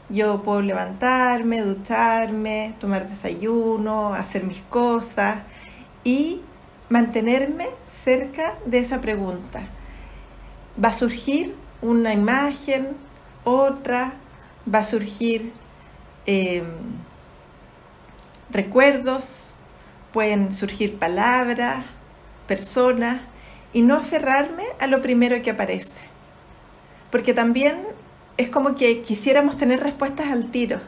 Yo 0.08 0.42
puedo 0.42 0.60
levantarme, 0.60 1.62
ducharme, 1.62 2.74
tomar 2.78 3.08
desayuno, 3.08 4.12
hacer 4.12 4.44
mis 4.44 4.60
cosas 4.62 5.38
y 6.04 6.42
mantenerme 6.88 7.66
cerca 7.86 8.54
de 8.66 8.78
esa 8.78 9.00
pregunta. 9.00 9.62
Va 10.82 10.90
a 10.90 10.92
surgir 10.92 11.54
una 11.80 12.12
imagen, 12.12 12.96
otra, 13.44 14.14
va 14.72 14.80
a 14.80 14.84
surgir 14.84 15.52
em, 16.26 16.66
recuerdos, 18.50 19.54
pueden 20.12 20.52
surgir 20.52 20.98
palabras, 20.98 21.84
personas, 22.46 23.20
y 23.72 23.82
no 23.82 23.96
aferrarme 23.96 24.64
a 24.78 24.86
lo 24.86 25.02
primero 25.02 25.40
que 25.42 25.50
aparece. 25.50 26.06
Porque 27.10 27.34
también 27.34 27.93
es 28.36 28.48
como 28.48 28.74
que 28.74 29.02
quisiéramos 29.02 29.56
tener 29.56 29.80
respuestas 29.80 30.28
al 30.30 30.50
tiro. 30.50 30.80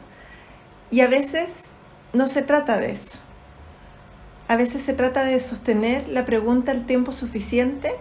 Y 0.90 1.00
a 1.00 1.08
veces 1.08 1.52
no 2.12 2.28
se 2.28 2.42
trata 2.42 2.78
de 2.78 2.92
eso. 2.92 3.20
A 4.48 4.56
veces 4.56 4.82
se 4.82 4.92
trata 4.92 5.24
de 5.24 5.40
sostener 5.40 6.08
la 6.08 6.24
pregunta 6.24 6.72
el 6.72 6.86
tiempo 6.86 7.12
suficiente 7.12 7.94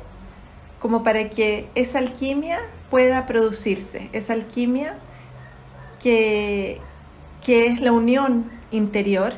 como 0.80 1.04
para 1.04 1.30
que 1.30 1.68
esa 1.74 2.00
alquimia 2.00 2.60
pueda 2.90 3.26
producirse, 3.26 4.10
esa 4.14 4.34
alquimia 4.34 4.98
que, 6.02 6.80
que 7.44 7.68
es 7.68 7.82
la 7.82 7.92
unión 7.92 8.52
interior 8.70 9.34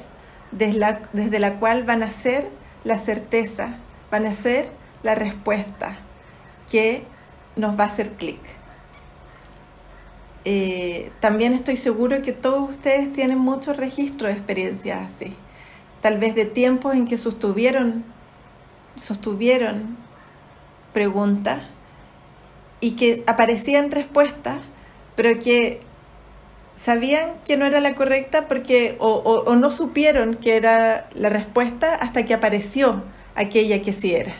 desde 0.51 0.79
la, 0.79 1.01
desde 1.13 1.39
la 1.39 1.55
cual 1.59 1.83
van 1.83 2.03
a 2.03 2.11
ser 2.11 2.49
la 2.83 2.97
certeza, 2.97 3.77
van 4.11 4.25
a 4.25 4.33
ser 4.33 4.69
la 5.03 5.15
respuesta 5.15 5.97
que 6.69 7.03
nos 7.55 7.79
va 7.79 7.85
a 7.85 7.87
hacer 7.87 8.11
clic. 8.13 8.41
Eh, 10.49 11.11
también 11.19 11.51
estoy 11.51 11.75
seguro 11.75 12.21
que 12.21 12.31
todos 12.31 12.69
ustedes 12.69 13.11
tienen 13.11 13.37
mucho 13.37 13.73
registro 13.73 14.27
de 14.27 14.33
experiencias 14.33 15.11
así, 15.11 15.35
tal 15.99 16.19
vez 16.19 16.35
de 16.35 16.45
tiempos 16.45 16.95
en 16.95 17.03
que 17.03 17.17
sostuvieron, 17.17 18.05
sostuvieron 18.95 19.97
preguntas 20.93 21.63
y 22.79 22.91
que 22.91 23.25
aparecían 23.27 23.91
respuestas, 23.91 24.59
pero 25.17 25.37
que 25.37 25.81
sabían 26.77 27.31
que 27.43 27.57
no 27.57 27.65
era 27.65 27.81
la 27.81 27.93
correcta 27.93 28.47
porque 28.47 28.95
o, 28.99 29.53
no 29.53 29.69
supieron 29.69 30.35
que 30.35 30.55
era 30.55 31.09
la 31.13 31.27
respuesta 31.27 31.93
hasta 31.93 32.23
que 32.23 32.33
apareció 32.33 33.03
aquella 33.35 33.81
que 33.81 33.91
sí 33.91 34.15
era. 34.15 34.35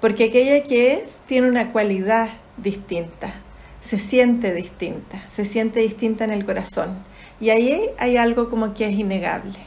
Porque 0.00 0.24
aquella 0.24 0.64
que 0.64 0.94
es 0.94 1.20
tiene 1.28 1.48
una 1.48 1.70
cualidad 1.70 2.30
distinta, 2.56 3.43
se 3.84 3.98
siente 3.98 4.54
distinta, 4.54 5.22
se 5.30 5.44
siente 5.44 5.80
distinta 5.80 6.24
en 6.24 6.30
el 6.30 6.44
corazón. 6.44 7.04
Y 7.40 7.50
ahí 7.50 7.90
hay 7.98 8.16
algo 8.16 8.48
como 8.48 8.74
que 8.74 8.88
es 8.88 8.92
innegable. 8.92 9.58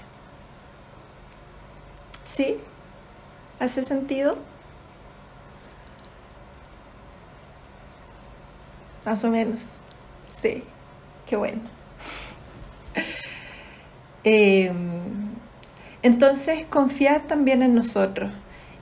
¿Sí? 2.26 2.58
¿Hace 3.60 3.84
sentido? 3.84 4.38
Más 9.06 9.24
o 9.24 9.30
menos. 9.30 9.62
Sí. 10.36 10.64
Qué 11.28 11.36
bueno. 11.36 11.62
Em, 14.24 14.76
entonces, 16.02 16.66
confiar 16.66 17.22
también 17.28 17.62
en 17.62 17.74
nosotros 17.74 18.30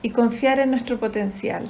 y 0.01 0.09
confiar 0.09 0.57
en 0.57 0.71
nuestro 0.71 0.99
potencial. 0.99 1.67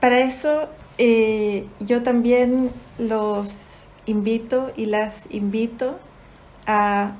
Para 0.00 0.18
eso, 0.18 0.68
eh, 0.98 1.66
yo 1.80 2.02
también 2.02 2.70
los 2.98 3.88
invito 4.06 4.72
y 4.76 4.86
las 4.86 5.22
invito 5.30 5.98
a 6.66 7.16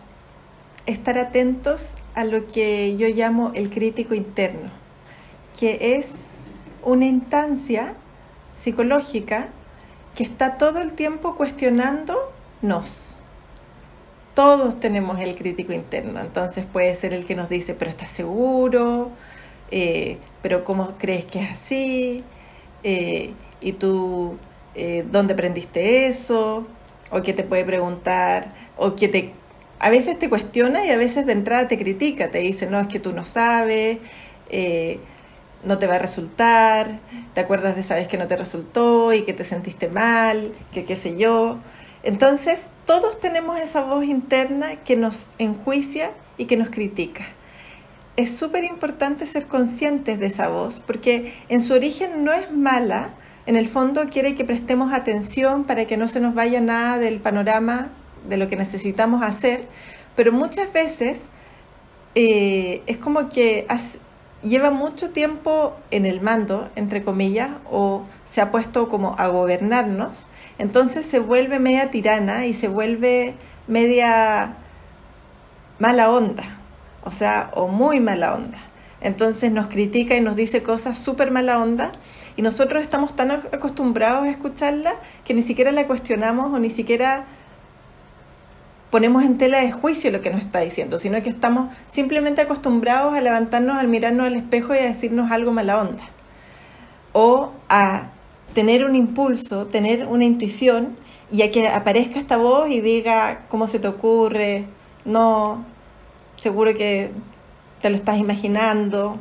estar 0.86 1.18
atentos 1.18 1.90
a 2.14 2.24
lo 2.24 2.46
que 2.46 2.96
yo 2.96 3.08
llamo 3.08 3.52
el 3.54 3.70
crítico 3.70 4.14
interno, 4.14 4.70
que 5.58 5.96
es 5.96 6.12
una 6.82 7.06
instancia 7.06 7.94
psicológica 8.54 9.48
que 10.14 10.24
está 10.24 10.56
todo 10.56 10.80
el 10.80 10.92
tiempo 10.92 11.34
cuestionándonos. 11.36 13.16
Todos 14.34 14.80
tenemos 14.80 15.20
el 15.20 15.34
crítico 15.34 15.72
interno, 15.72 16.20
entonces 16.20 16.66
puede 16.66 16.94
ser 16.94 17.12
el 17.14 17.24
que 17.24 17.34
nos 17.34 17.48
dice, 17.48 17.74
pero 17.74 17.90
estás 17.90 18.10
seguro, 18.10 19.10
eh, 19.70 20.18
pero 20.42 20.62
¿cómo 20.64 20.94
crees 20.98 21.24
que 21.24 21.40
es 21.40 21.50
así? 21.50 22.24
Eh, 22.82 23.32
¿Y 23.60 23.72
tú 23.72 24.36
eh, 24.74 25.04
dónde 25.10 25.34
aprendiste 25.34 26.06
eso? 26.08 26.66
O 27.10 27.22
que 27.22 27.32
te 27.32 27.44
puede 27.44 27.64
preguntar, 27.64 28.54
o 28.76 28.94
que 28.94 29.08
te 29.08 29.32
a 29.78 29.90
veces 29.90 30.18
te 30.18 30.30
cuestiona 30.30 30.86
y 30.86 30.90
a 30.90 30.96
veces 30.96 31.26
de 31.26 31.32
entrada 31.32 31.68
te 31.68 31.76
critica, 31.76 32.30
te 32.30 32.38
dice, 32.38 32.66
no, 32.66 32.80
es 32.80 32.88
que 32.88 32.98
tú 32.98 33.12
no 33.12 33.24
sabes, 33.24 33.98
no 35.64 35.78
te 35.78 35.86
va 35.86 35.96
a 35.96 35.98
resultar, 35.98 37.00
te 37.34 37.40
acuerdas 37.40 37.74
de 37.74 37.80
esa 37.80 37.94
vez 37.94 38.08
que 38.08 38.16
no 38.16 38.26
te 38.26 38.36
resultó 38.36 39.12
y 39.12 39.22
que 39.22 39.32
te 39.32 39.44
sentiste 39.44 39.88
mal, 39.88 40.52
que 40.72 40.84
qué 40.84 40.96
sé 40.96 41.16
yo. 41.16 41.58
Entonces, 42.02 42.68
todos 42.84 43.18
tenemos 43.18 43.58
esa 43.58 43.82
voz 43.82 44.04
interna 44.04 44.76
que 44.76 44.96
nos 44.96 45.28
enjuicia 45.38 46.12
y 46.38 46.44
que 46.44 46.56
nos 46.56 46.70
critica. 46.70 47.24
Es 48.16 48.34
súper 48.34 48.64
importante 48.64 49.26
ser 49.26 49.46
conscientes 49.46 50.18
de 50.20 50.26
esa 50.26 50.48
voz 50.48 50.80
porque 50.80 51.34
en 51.48 51.60
su 51.60 51.74
origen 51.74 52.24
no 52.24 52.32
es 52.32 52.50
mala, 52.50 53.10
en 53.46 53.56
el 53.56 53.68
fondo 53.68 54.06
quiere 54.06 54.34
que 54.34 54.44
prestemos 54.44 54.92
atención 54.92 55.64
para 55.64 55.86
que 55.86 55.96
no 55.96 56.08
se 56.08 56.20
nos 56.20 56.34
vaya 56.34 56.60
nada 56.60 56.98
del 56.98 57.20
panorama 57.20 57.90
de 58.28 58.36
lo 58.36 58.48
que 58.48 58.56
necesitamos 58.56 59.22
hacer, 59.22 59.68
pero 60.16 60.32
muchas 60.32 60.72
veces 60.72 61.22
eh, 62.16 62.82
es 62.86 62.98
como 62.98 63.28
que 63.28 63.66
lleva 64.42 64.70
mucho 64.70 65.10
tiempo 65.10 65.76
en 65.90 66.06
el 66.06 66.20
mando, 66.20 66.68
entre 66.74 67.02
comillas, 67.02 67.50
o 67.70 68.04
se 68.24 68.40
ha 68.40 68.50
puesto 68.50 68.88
como 68.88 69.14
a 69.18 69.28
gobernarnos, 69.28 70.26
entonces 70.58 71.06
se 71.06 71.20
vuelve 71.20 71.60
media 71.60 71.90
tirana 71.90 72.46
y 72.46 72.54
se 72.54 72.66
vuelve 72.68 73.34
media 73.68 74.56
mala 75.78 76.10
onda, 76.10 76.58
o 77.04 77.10
sea, 77.10 77.50
o 77.54 77.68
muy 77.68 78.00
mala 78.00 78.34
onda. 78.34 78.65
Entonces 79.00 79.52
nos 79.52 79.66
critica 79.66 80.16
y 80.16 80.20
nos 80.20 80.36
dice 80.36 80.62
cosas 80.62 80.96
súper 80.96 81.30
mala 81.30 81.60
onda 81.60 81.92
y 82.36 82.42
nosotros 82.42 82.82
estamos 82.82 83.14
tan 83.14 83.30
acostumbrados 83.30 84.24
a 84.24 84.30
escucharla 84.30 84.94
que 85.24 85.34
ni 85.34 85.42
siquiera 85.42 85.70
la 85.72 85.86
cuestionamos 85.86 86.52
o 86.52 86.58
ni 86.58 86.70
siquiera 86.70 87.26
ponemos 88.90 89.24
en 89.24 89.36
tela 89.36 89.60
de 89.60 89.72
juicio 89.72 90.10
lo 90.10 90.22
que 90.22 90.30
nos 90.30 90.40
está 90.40 90.60
diciendo, 90.60 90.98
sino 90.98 91.20
que 91.22 91.28
estamos 91.28 91.74
simplemente 91.86 92.40
acostumbrados 92.40 93.14
a 93.14 93.20
levantarnos, 93.20 93.76
al 93.76 93.88
mirarnos 93.88 94.26
al 94.26 94.36
espejo 94.36 94.74
y 94.74 94.78
a 94.78 94.84
decirnos 94.84 95.30
algo 95.30 95.52
mala 95.52 95.80
onda. 95.80 96.04
O 97.12 97.52
a 97.68 98.08
tener 98.54 98.84
un 98.86 98.96
impulso, 98.96 99.66
tener 99.66 100.06
una 100.06 100.24
intuición 100.24 100.96
y 101.30 101.42
a 101.42 101.50
que 101.50 101.68
aparezca 101.68 102.18
esta 102.18 102.36
voz 102.36 102.70
y 102.70 102.80
diga 102.80 103.44
cómo 103.48 103.66
se 103.66 103.78
te 103.78 103.88
ocurre, 103.88 104.66
no, 105.04 105.64
seguro 106.36 106.72
que 106.74 107.10
te 107.86 107.90
lo 107.90 107.96
estás 107.96 108.18
imaginando. 108.18 109.16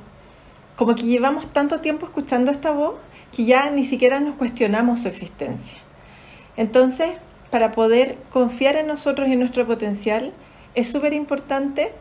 Como 0.76 0.96
que 0.96 1.04
llevamos 1.04 1.46
tanto 1.46 1.82
tiempo 1.82 2.08
escuchando 2.08 2.50
esta 2.50 2.72
voz 2.72 2.96
que 3.32 3.46
ya 3.46 3.70
ni 3.70 3.86
siquiera 3.86 4.20
nos 4.20 4.34
cuestionamos 4.38 5.02
su 5.02 5.08
existencia. 5.08 5.78
Entonces, 6.58 7.10
para 7.52 7.74
poder 7.74 8.18
confiar 8.32 8.76
en 8.76 8.88
nosotros 8.88 9.28
y 9.28 9.34
en 9.34 9.40
nuestro 9.42 9.68
potencial, 9.68 10.34
es 10.74 10.92
súper 10.92 11.14
importante 11.14 11.92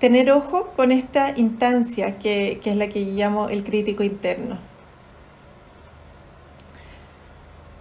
tener 0.00 0.30
ojo 0.30 0.74
con 0.76 0.92
esta 0.92 1.32
instancia 1.34 2.18
que, 2.18 2.60
es 2.62 2.76
la 2.76 2.90
que 2.90 3.00
llamo 3.00 3.48
el 3.48 3.64
crítico 3.64 4.02
interno. 4.02 4.58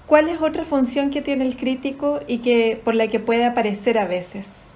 ¿Cuál 0.08 0.30
es 0.30 0.42
otra 0.42 0.64
función 0.64 1.10
que 1.10 1.22
tiene 1.22 1.46
el 1.46 1.58
crítico 1.58 2.22
y 2.28 2.38
que 2.38 2.80
por 2.82 2.96
la 2.96 3.08
que 3.08 3.20
puede 3.20 3.44
aparecer 3.44 3.98
a 3.98 4.06
veces? 4.06 4.71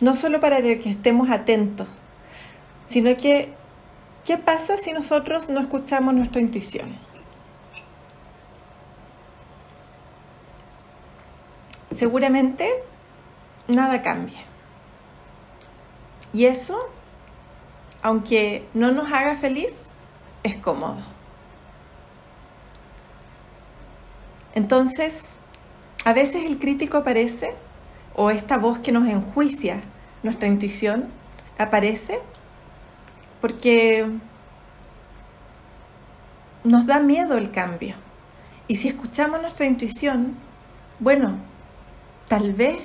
No 0.00 0.14
solo 0.14 0.40
para 0.40 0.60
que 0.60 0.90
estemos 0.90 1.30
atentos, 1.30 1.88
sino 2.86 3.16
que 3.16 3.52
¿qué 4.24 4.38
pasa 4.38 4.76
si 4.76 4.92
nosotros 4.92 5.48
no 5.48 5.60
escuchamos 5.60 6.14
nuestra 6.14 6.40
intuición? 6.40 7.06
seguramente 11.96 12.70
nada 13.68 14.02
cambia. 14.02 14.38
Y 16.32 16.44
eso, 16.44 16.78
aunque 18.02 18.66
no 18.74 18.92
nos 18.92 19.10
haga 19.10 19.36
feliz, 19.36 19.72
es 20.42 20.56
cómodo. 20.56 21.02
Entonces, 24.54 25.24
a 26.04 26.12
veces 26.12 26.44
el 26.44 26.58
crítico 26.58 26.98
aparece, 26.98 27.54
o 28.16 28.30
esta 28.30 28.56
voz 28.56 28.78
que 28.78 28.92
nos 28.92 29.06
enjuicia 29.06 29.82
nuestra 30.22 30.48
intuición, 30.48 31.04
aparece 31.58 32.18
porque 33.40 34.06
nos 36.64 36.86
da 36.86 36.98
miedo 36.98 37.36
el 37.36 37.50
cambio. 37.50 37.94
Y 38.66 38.76
si 38.76 38.88
escuchamos 38.88 39.40
nuestra 39.40 39.66
intuición, 39.66 40.34
bueno, 40.98 41.36
tal 42.26 42.54
vez 42.54 42.78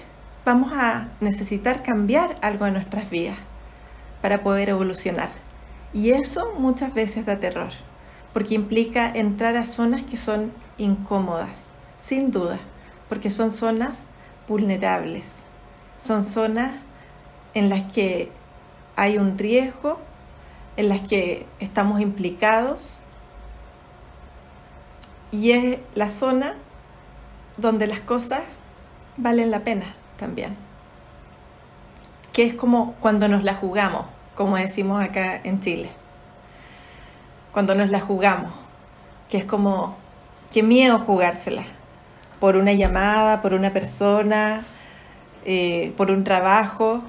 vamos 0.46 0.74
a 0.74 1.08
necesitar 1.22 1.82
cambiar 1.82 2.36
algo 2.41 2.67
en 2.67 2.74
nuestras 2.74 3.10
vidas. 3.10 3.38
para 4.22 4.44
poder 4.44 4.70
evolucionar. 4.70 5.32
Y 5.94 6.12
eso 6.12 6.54
muchas 6.60 6.94
veces 6.94 7.26
da 7.26 7.39
terror, 7.39 7.72
porque 8.34 8.54
implica 8.54 9.12
entrar 9.12 9.58
a 9.58 9.65
zonas 9.65 10.04
que 10.04 10.15
son 10.15 10.52
incómodas, 10.78 11.72
sin 11.98 12.30
duda, 12.30 12.60
porque 13.10 13.32
son 13.32 13.52
zonas 13.52 14.06
vulnerables, 14.52 15.46
son 15.98 16.26
zonas 16.26 16.74
en 17.54 17.70
las 17.70 17.84
que 17.94 18.30
hay 18.98 19.18
un 19.18 19.38
riesgo, 19.38 19.98
en 20.76 20.90
las 20.90 21.00
que 21.00 21.48
estamos 21.62 22.02
implicados, 22.02 23.02
y 25.32 25.52
es 25.52 25.80
la 25.96 26.10
zona 26.10 26.56
donde 27.56 27.88
las 27.88 28.02
cosas 28.02 28.42
valen 29.16 29.52
la 29.52 29.62
pena 29.62 29.96
también. 30.20 30.58
Que 32.34 32.44
es 32.44 32.54
como 32.54 32.96
cuando 32.96 33.30
nos 33.30 33.46
la 33.46 33.56
jugamos, 33.56 34.06
como 34.36 34.58
decimos 34.58 35.02
acá 35.02 35.40
en 35.42 35.62
Chile. 35.62 35.92
Cuando 37.54 37.74
nos 37.74 37.90
la 37.90 38.02
jugamos, 38.02 38.52
que 39.30 39.38
es 39.38 39.46
como, 39.46 39.96
qué 40.52 40.62
miedo 40.62 41.00
jugársela. 41.00 41.64
Por 42.41 42.58
una 42.58 42.73
llamada, 42.73 43.41
por 43.41 43.54
una 43.54 43.71
persona, 43.71 44.65
eh, 45.45 45.93
por 45.95 46.12
un 46.12 46.25
trabajo. 46.25 47.01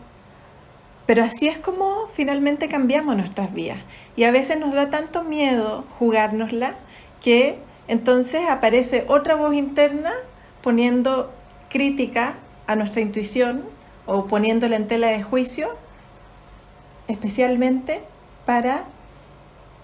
Pero 1.07 1.25
así 1.25 1.49
es 1.49 1.59
como 1.59 2.07
finalmente 2.13 2.69
cambiamos 2.69 3.17
nuestras 3.17 3.53
vidas. 3.53 3.79
Y 4.15 4.23
a 4.23 4.31
veces 4.31 4.61
nos 4.61 4.73
da 4.73 4.91
tanto 4.91 5.25
miedo 5.25 5.85
jugárnosla 5.99 6.77
que 7.21 7.59
entonces 7.89 8.49
aparece 8.49 9.05
otra 9.09 9.35
voz 9.35 9.55
interna 9.55 10.13
poniendo 10.63 11.33
crítica 11.69 12.35
a 12.67 12.77
nuestra 12.77 13.01
intuición 13.01 13.65
o 14.07 14.27
poniéndola 14.27 14.77
en 14.77 14.87
tela 14.87 15.09
de 15.09 15.23
juicio, 15.23 15.75
especialmente 17.09 18.03
para 18.47 18.85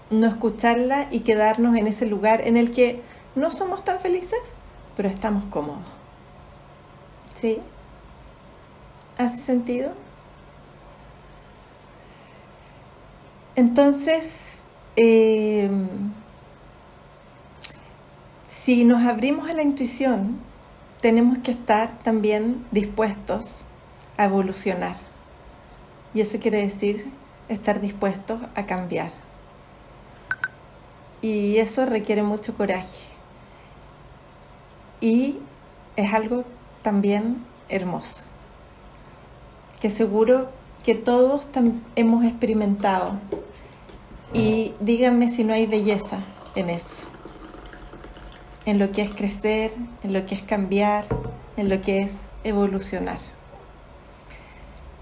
no 0.09 0.27
escucharla 0.27 1.07
y 1.11 1.21
quedarnos 1.21 1.75
en 1.77 1.87
ese 1.87 2.05
lugar 2.05 2.47
en 2.47 2.57
el 2.57 2.71
que 2.71 3.01
no 3.35 3.51
somos 3.51 3.83
tan 3.83 3.99
felices, 3.99 4.39
pero 4.99 5.07
estamos 5.07 5.45
cómodos. 5.45 5.85
¿Sí? 7.31 7.61
¿Hace 9.17 9.39
sentido? 9.39 9.93
Entonces, 13.55 14.61
eh, 14.97 15.71
si 18.45 18.83
nos 18.83 19.01
abrimos 19.03 19.49
a 19.49 19.53
la 19.53 19.61
intuición, 19.61 20.37
tenemos 20.99 21.37
que 21.37 21.51
estar 21.51 21.97
también 21.99 22.65
dispuestos 22.71 23.61
a 24.17 24.25
evolucionar. 24.25 24.97
Y 26.13 26.19
eso 26.19 26.39
quiere 26.41 26.61
decir 26.61 27.09
estar 27.47 27.79
dispuestos 27.79 28.41
a 28.53 28.65
cambiar. 28.65 29.13
Y 31.21 31.55
eso 31.55 31.85
requiere 31.85 32.21
mucho 32.21 32.53
coraje. 32.57 33.18
Y 35.01 35.37
es 35.95 36.13
algo 36.13 36.43
también 36.81 37.43
hermoso, 37.69 38.23
que 39.79 39.89
seguro 39.89 40.49
que 40.83 40.95
todos 40.95 41.47
hemos 41.95 42.25
experimentado. 42.25 43.19
Y 44.33 44.73
díganme 44.79 45.31
si 45.31 45.43
no 45.43 45.53
hay 45.53 45.65
belleza 45.65 46.19
en 46.55 46.69
eso 46.69 47.07
en 48.69 48.77
lo 48.77 48.91
que 48.91 49.01
es 49.01 49.11
crecer, 49.11 49.73
en 50.03 50.13
lo 50.13 50.25
que 50.25 50.35
es 50.35 50.43
cambiar, 50.43 51.05
en 51.57 51.69
lo 51.69 51.81
que 51.81 52.01
es 52.01 52.13
evolucionar. 52.43 53.17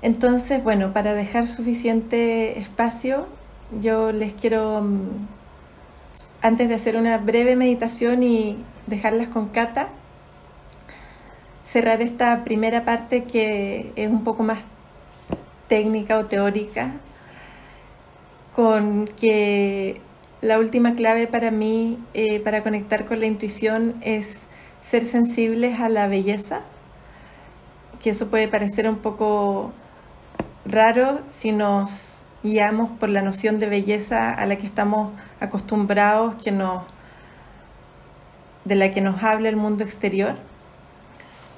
Entonces, 0.02 0.64
bueno, 0.64 0.94
para 0.94 1.14
dejar 1.14 1.48
suficiente 1.48 2.60
espacio, 2.60 3.28
yo 3.82 4.14
les 4.14 4.34
quiero, 4.34 4.82
mm, 4.82 5.28
antes 6.42 6.70
de 6.70 6.76
hacer 6.76 6.98
una 6.98 7.18
breve 7.18 7.56
meditación 7.56 8.24
y 8.24 8.58
dejarlas 8.86 9.28
con 9.30 9.50
Cata, 9.50 9.90
cerrar 11.66 12.02
esta 12.02 12.44
primera 12.44 12.86
parte 12.86 13.24
que 13.26 13.92
es 13.96 14.10
un 14.10 14.24
poco 14.24 14.44
más 14.44 14.60
técnica 15.68 16.18
o 16.18 16.26
teórica, 16.26 16.94
con 18.56 19.08
que 19.08 20.02
la 20.42 20.60
última 20.60 20.96
clave 20.96 21.28
para 21.28 21.52
mí, 21.52 22.00
eh, 22.14 22.40
para 22.40 22.64
conectar 22.64 23.06
con 23.06 23.20
la 23.20 23.26
intuición, 23.26 23.96
es 24.02 24.38
ser 24.90 25.04
sensibles 25.04 25.80
a 25.80 25.90
la 25.90 26.08
belleza, 26.08 26.62
que 28.02 28.12
eso 28.12 28.30
puede 28.30 28.48
parecer 28.48 28.88
un 28.88 29.00
poco 29.00 29.74
raro 30.66 31.20
si 31.30 31.52
nos 31.52 32.17
guiamos 32.48 32.90
por 32.92 33.10
la 33.10 33.22
noción 33.22 33.60
de 33.60 33.68
belleza 33.68 34.32
a 34.32 34.46
la 34.46 34.56
que 34.56 34.66
estamos 34.66 35.12
acostumbrados, 35.42 36.36
que 36.42 36.52
nos, 36.52 36.84
de 38.64 38.76
la 38.76 38.92
que 38.92 39.02
nos 39.02 39.22
habla 39.22 39.50
el 39.50 39.58
mundo 39.58 39.84
exterior. 39.84 40.36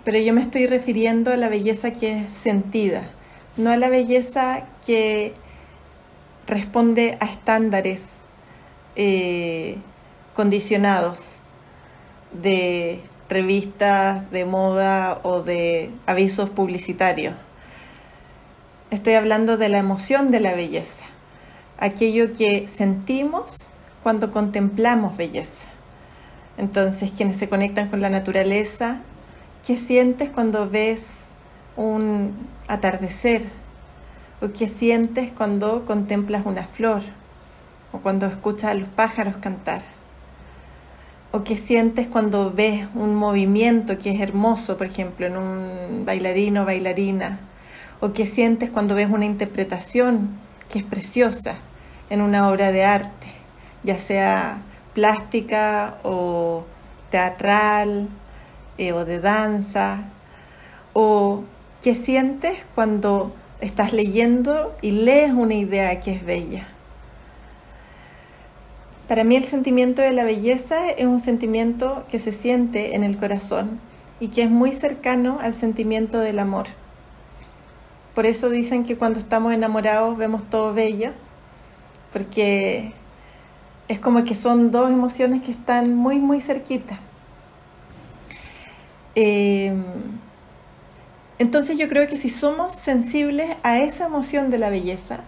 Pero 0.03 0.17
yo 0.17 0.33
me 0.33 0.41
estoy 0.41 0.65
refiriendo 0.65 1.31
a 1.31 1.37
la 1.37 1.47
belleza 1.47 1.91
que 1.91 2.21
es 2.21 2.33
sentida, 2.33 3.09
no 3.55 3.69
a 3.69 3.77
la 3.77 3.89
belleza 3.89 4.63
que 4.85 5.33
responde 6.47 7.17
a 7.19 7.25
estándares 7.25 8.03
eh, 8.95 9.77
condicionados 10.33 11.35
de 12.31 13.03
revistas 13.29 14.29
de 14.31 14.45
moda 14.45 15.19
o 15.21 15.43
de 15.43 15.91
avisos 16.07 16.49
publicitarios. 16.49 17.35
Estoy 18.91 19.13
hablando 19.13 19.57
de 19.57 19.69
la 19.69 19.77
emoción 19.77 20.31
de 20.31 20.39
la 20.39 20.53
belleza, 20.53 21.03
aquello 21.77 22.33
que 22.33 22.67
sentimos 22.67 23.71
cuando 24.03 24.31
contemplamos 24.31 25.15
belleza. 25.17 25.67
Entonces, 26.57 27.11
quienes 27.11 27.37
se 27.37 27.49
conectan 27.49 27.89
con 27.89 28.01
la 28.01 28.09
naturaleza, 28.09 29.01
¿qué 29.65 29.77
sientes 29.77 30.29
cuando 30.29 30.69
ves 30.69 31.25
un 31.77 32.33
atardecer? 32.67 33.43
¿O 34.41 34.51
qué 34.51 34.67
sientes 34.67 35.31
cuando 35.31 35.85
contemplas 35.85 36.45
una 36.45 36.65
flor? 36.65 37.03
o 37.91 37.99
cuando 37.99 38.27
escuchas 38.27 38.71
a 38.71 38.73
los 38.73 38.87
pájaros 38.87 39.37
cantar, 39.37 39.81
o 41.31 41.43
qué 41.43 41.57
sientes 41.57 42.07
cuando 42.07 42.51
ves 42.51 42.87
un 42.95 43.15
movimiento 43.15 43.97
que 43.97 44.11
es 44.11 44.21
hermoso, 44.21 44.77
por 44.77 44.87
ejemplo, 44.87 45.25
en 45.27 45.37
un 45.37 46.03
bailarino 46.05 46.63
o 46.63 46.65
bailarina, 46.65 47.39
o 47.99 48.13
qué 48.13 48.25
sientes 48.25 48.69
cuando 48.69 48.95
ves 48.95 49.09
una 49.09 49.25
interpretación 49.25 50.37
que 50.69 50.79
es 50.79 50.85
preciosa 50.85 51.55
en 52.09 52.21
una 52.21 52.49
obra 52.49 52.71
de 52.71 52.83
arte, 52.83 53.27
ya 53.83 53.99
sea 53.99 54.61
plástica 54.93 55.97
o 56.03 56.63
teatral 57.09 58.07
eh, 58.77 58.93
o 58.93 59.05
de 59.05 59.19
danza, 59.19 60.05
o 60.93 61.43
qué 61.81 61.95
sientes 61.95 62.65
cuando 62.75 63.33
estás 63.61 63.93
leyendo 63.93 64.75
y 64.81 64.91
lees 64.91 65.33
una 65.33 65.55
idea 65.55 65.99
que 65.99 66.11
es 66.11 66.25
bella. 66.25 66.67
Para 69.07 69.23
mí 69.23 69.35
el 69.35 69.43
sentimiento 69.43 70.01
de 70.01 70.13
la 70.13 70.23
belleza 70.23 70.91
es 70.91 71.07
un 71.07 71.19
sentimiento 71.19 72.05
que 72.09 72.19
se 72.19 72.31
siente 72.31 72.95
en 72.95 73.03
el 73.03 73.17
corazón 73.17 73.79
y 74.19 74.27
que 74.27 74.43
es 74.43 74.51
muy 74.51 74.73
cercano 74.73 75.39
al 75.41 75.55
sentimiento 75.55 76.19
del 76.19 76.39
amor. 76.39 76.67
Por 78.19 78.25
eso 78.25 78.49
dicen 78.49 78.83
que 78.83 78.97
cuando 78.97 79.17
estamos 79.17 79.53
enamorados 79.53 80.17
vemos 80.17 80.43
todo 80.49 80.73
bello, 80.73 81.11
porque 82.11 82.91
es 83.87 83.97
como 84.01 84.25
que 84.25 84.35
son 84.35 84.71
dos 84.71 84.91
emociones 84.91 85.41
que 85.41 85.51
están 85.51 85.95
muy, 85.95 86.19
muy 86.19 86.41
cerquitas. 86.41 86.99
Em, 89.15 89.85
entonces 91.37 91.77
yo 91.77 91.87
creo 91.87 92.09
que 92.09 92.17
si 92.17 92.29
somos 92.29 92.73
sensibles 92.73 93.55
a 93.63 93.79
esa 93.79 94.07
emoción 94.07 94.49
de 94.49 94.57
la 94.57 94.69
belleza, 94.69 95.21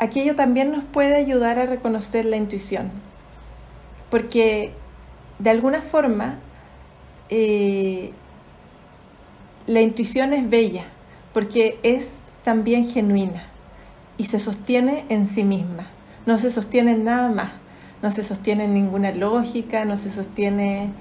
aquello 0.00 0.34
también 0.34 0.72
nos 0.72 0.82
puede 0.82 1.14
ayudar 1.14 1.60
a 1.60 1.66
reconocer 1.66 2.24
la 2.24 2.36
intuición, 2.36 2.90
porque 4.10 4.72
de 5.38 5.50
alguna 5.50 5.80
forma 5.80 6.40
eh, 7.28 8.10
la 9.68 9.80
intuición 9.80 10.32
es 10.32 10.50
bella, 10.50 10.86
porque 11.36 11.78
es 11.82 12.20
también 12.44 12.86
genuina 12.86 13.44
y 14.16 14.24
se 14.24 14.40
sostiene 14.40 15.04
en 15.10 15.28
sí 15.28 15.44
misma, 15.44 15.86
no 16.24 16.38
se 16.38 16.50
sostiene 16.50 16.92
en 16.92 17.04
nada 17.04 17.28
más, 17.28 17.52
no 18.00 18.10
se 18.10 18.24
sostiene 18.24 18.64
en 18.64 18.72
ninguna 18.72 19.12
lógica, 19.12 19.84
no 19.84 19.98
se 19.98 20.08
sostiene 20.08 20.92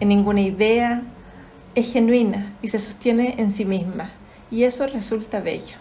en 0.00 0.08
ninguna 0.08 0.40
idea, 0.40 1.02
es 1.74 1.92
genuina 1.92 2.56
y 2.62 2.68
se 2.68 2.78
sostiene 2.78 3.34
en 3.36 3.52
sí 3.52 3.66
misma. 3.66 4.12
Y 4.50 4.62
eso 4.62 4.86
resulta 4.86 5.40
bello. 5.40 5.76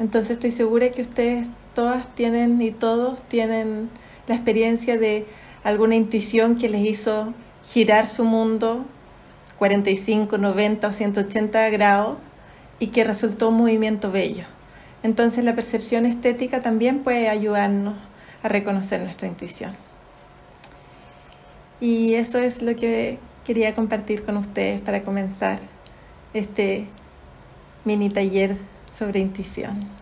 Entonces 0.00 0.32
estoy 0.32 0.50
segura 0.50 0.88
que 0.88 1.02
ustedes 1.02 1.46
todas 1.72 2.12
tienen 2.16 2.60
y 2.60 2.72
todos 2.72 3.22
tienen 3.28 3.90
la 4.26 4.34
experiencia 4.34 4.98
de 4.98 5.24
alguna 5.62 5.94
intuición 5.94 6.56
que 6.56 6.68
les 6.68 6.84
hizo 6.84 7.32
girar 7.62 8.08
su 8.08 8.24
mundo 8.24 8.84
45, 9.58 10.36
90 10.36 10.88
o 10.88 10.92
180 10.92 11.70
grados 11.70 12.16
y 12.78 12.88
que 12.88 13.04
resultó 13.04 13.48
un 13.48 13.56
movimiento 13.56 14.10
bello. 14.10 14.44
Entonces 15.02 15.44
la 15.44 15.54
percepción 15.54 16.06
estética 16.06 16.62
también 16.62 17.00
puede 17.02 17.28
ayudarnos 17.28 17.94
a 18.42 18.48
reconocer 18.48 19.00
nuestra 19.00 19.28
intuición. 19.28 19.76
Y 21.80 22.14
eso 22.14 22.38
es 22.38 22.62
lo 22.62 22.74
que 22.76 23.18
quería 23.44 23.74
compartir 23.74 24.22
con 24.22 24.36
ustedes 24.36 24.80
para 24.80 25.02
comenzar 25.02 25.60
este 26.32 26.86
mini 27.84 28.08
taller 28.08 28.56
sobre 28.96 29.20
intuición. 29.20 29.93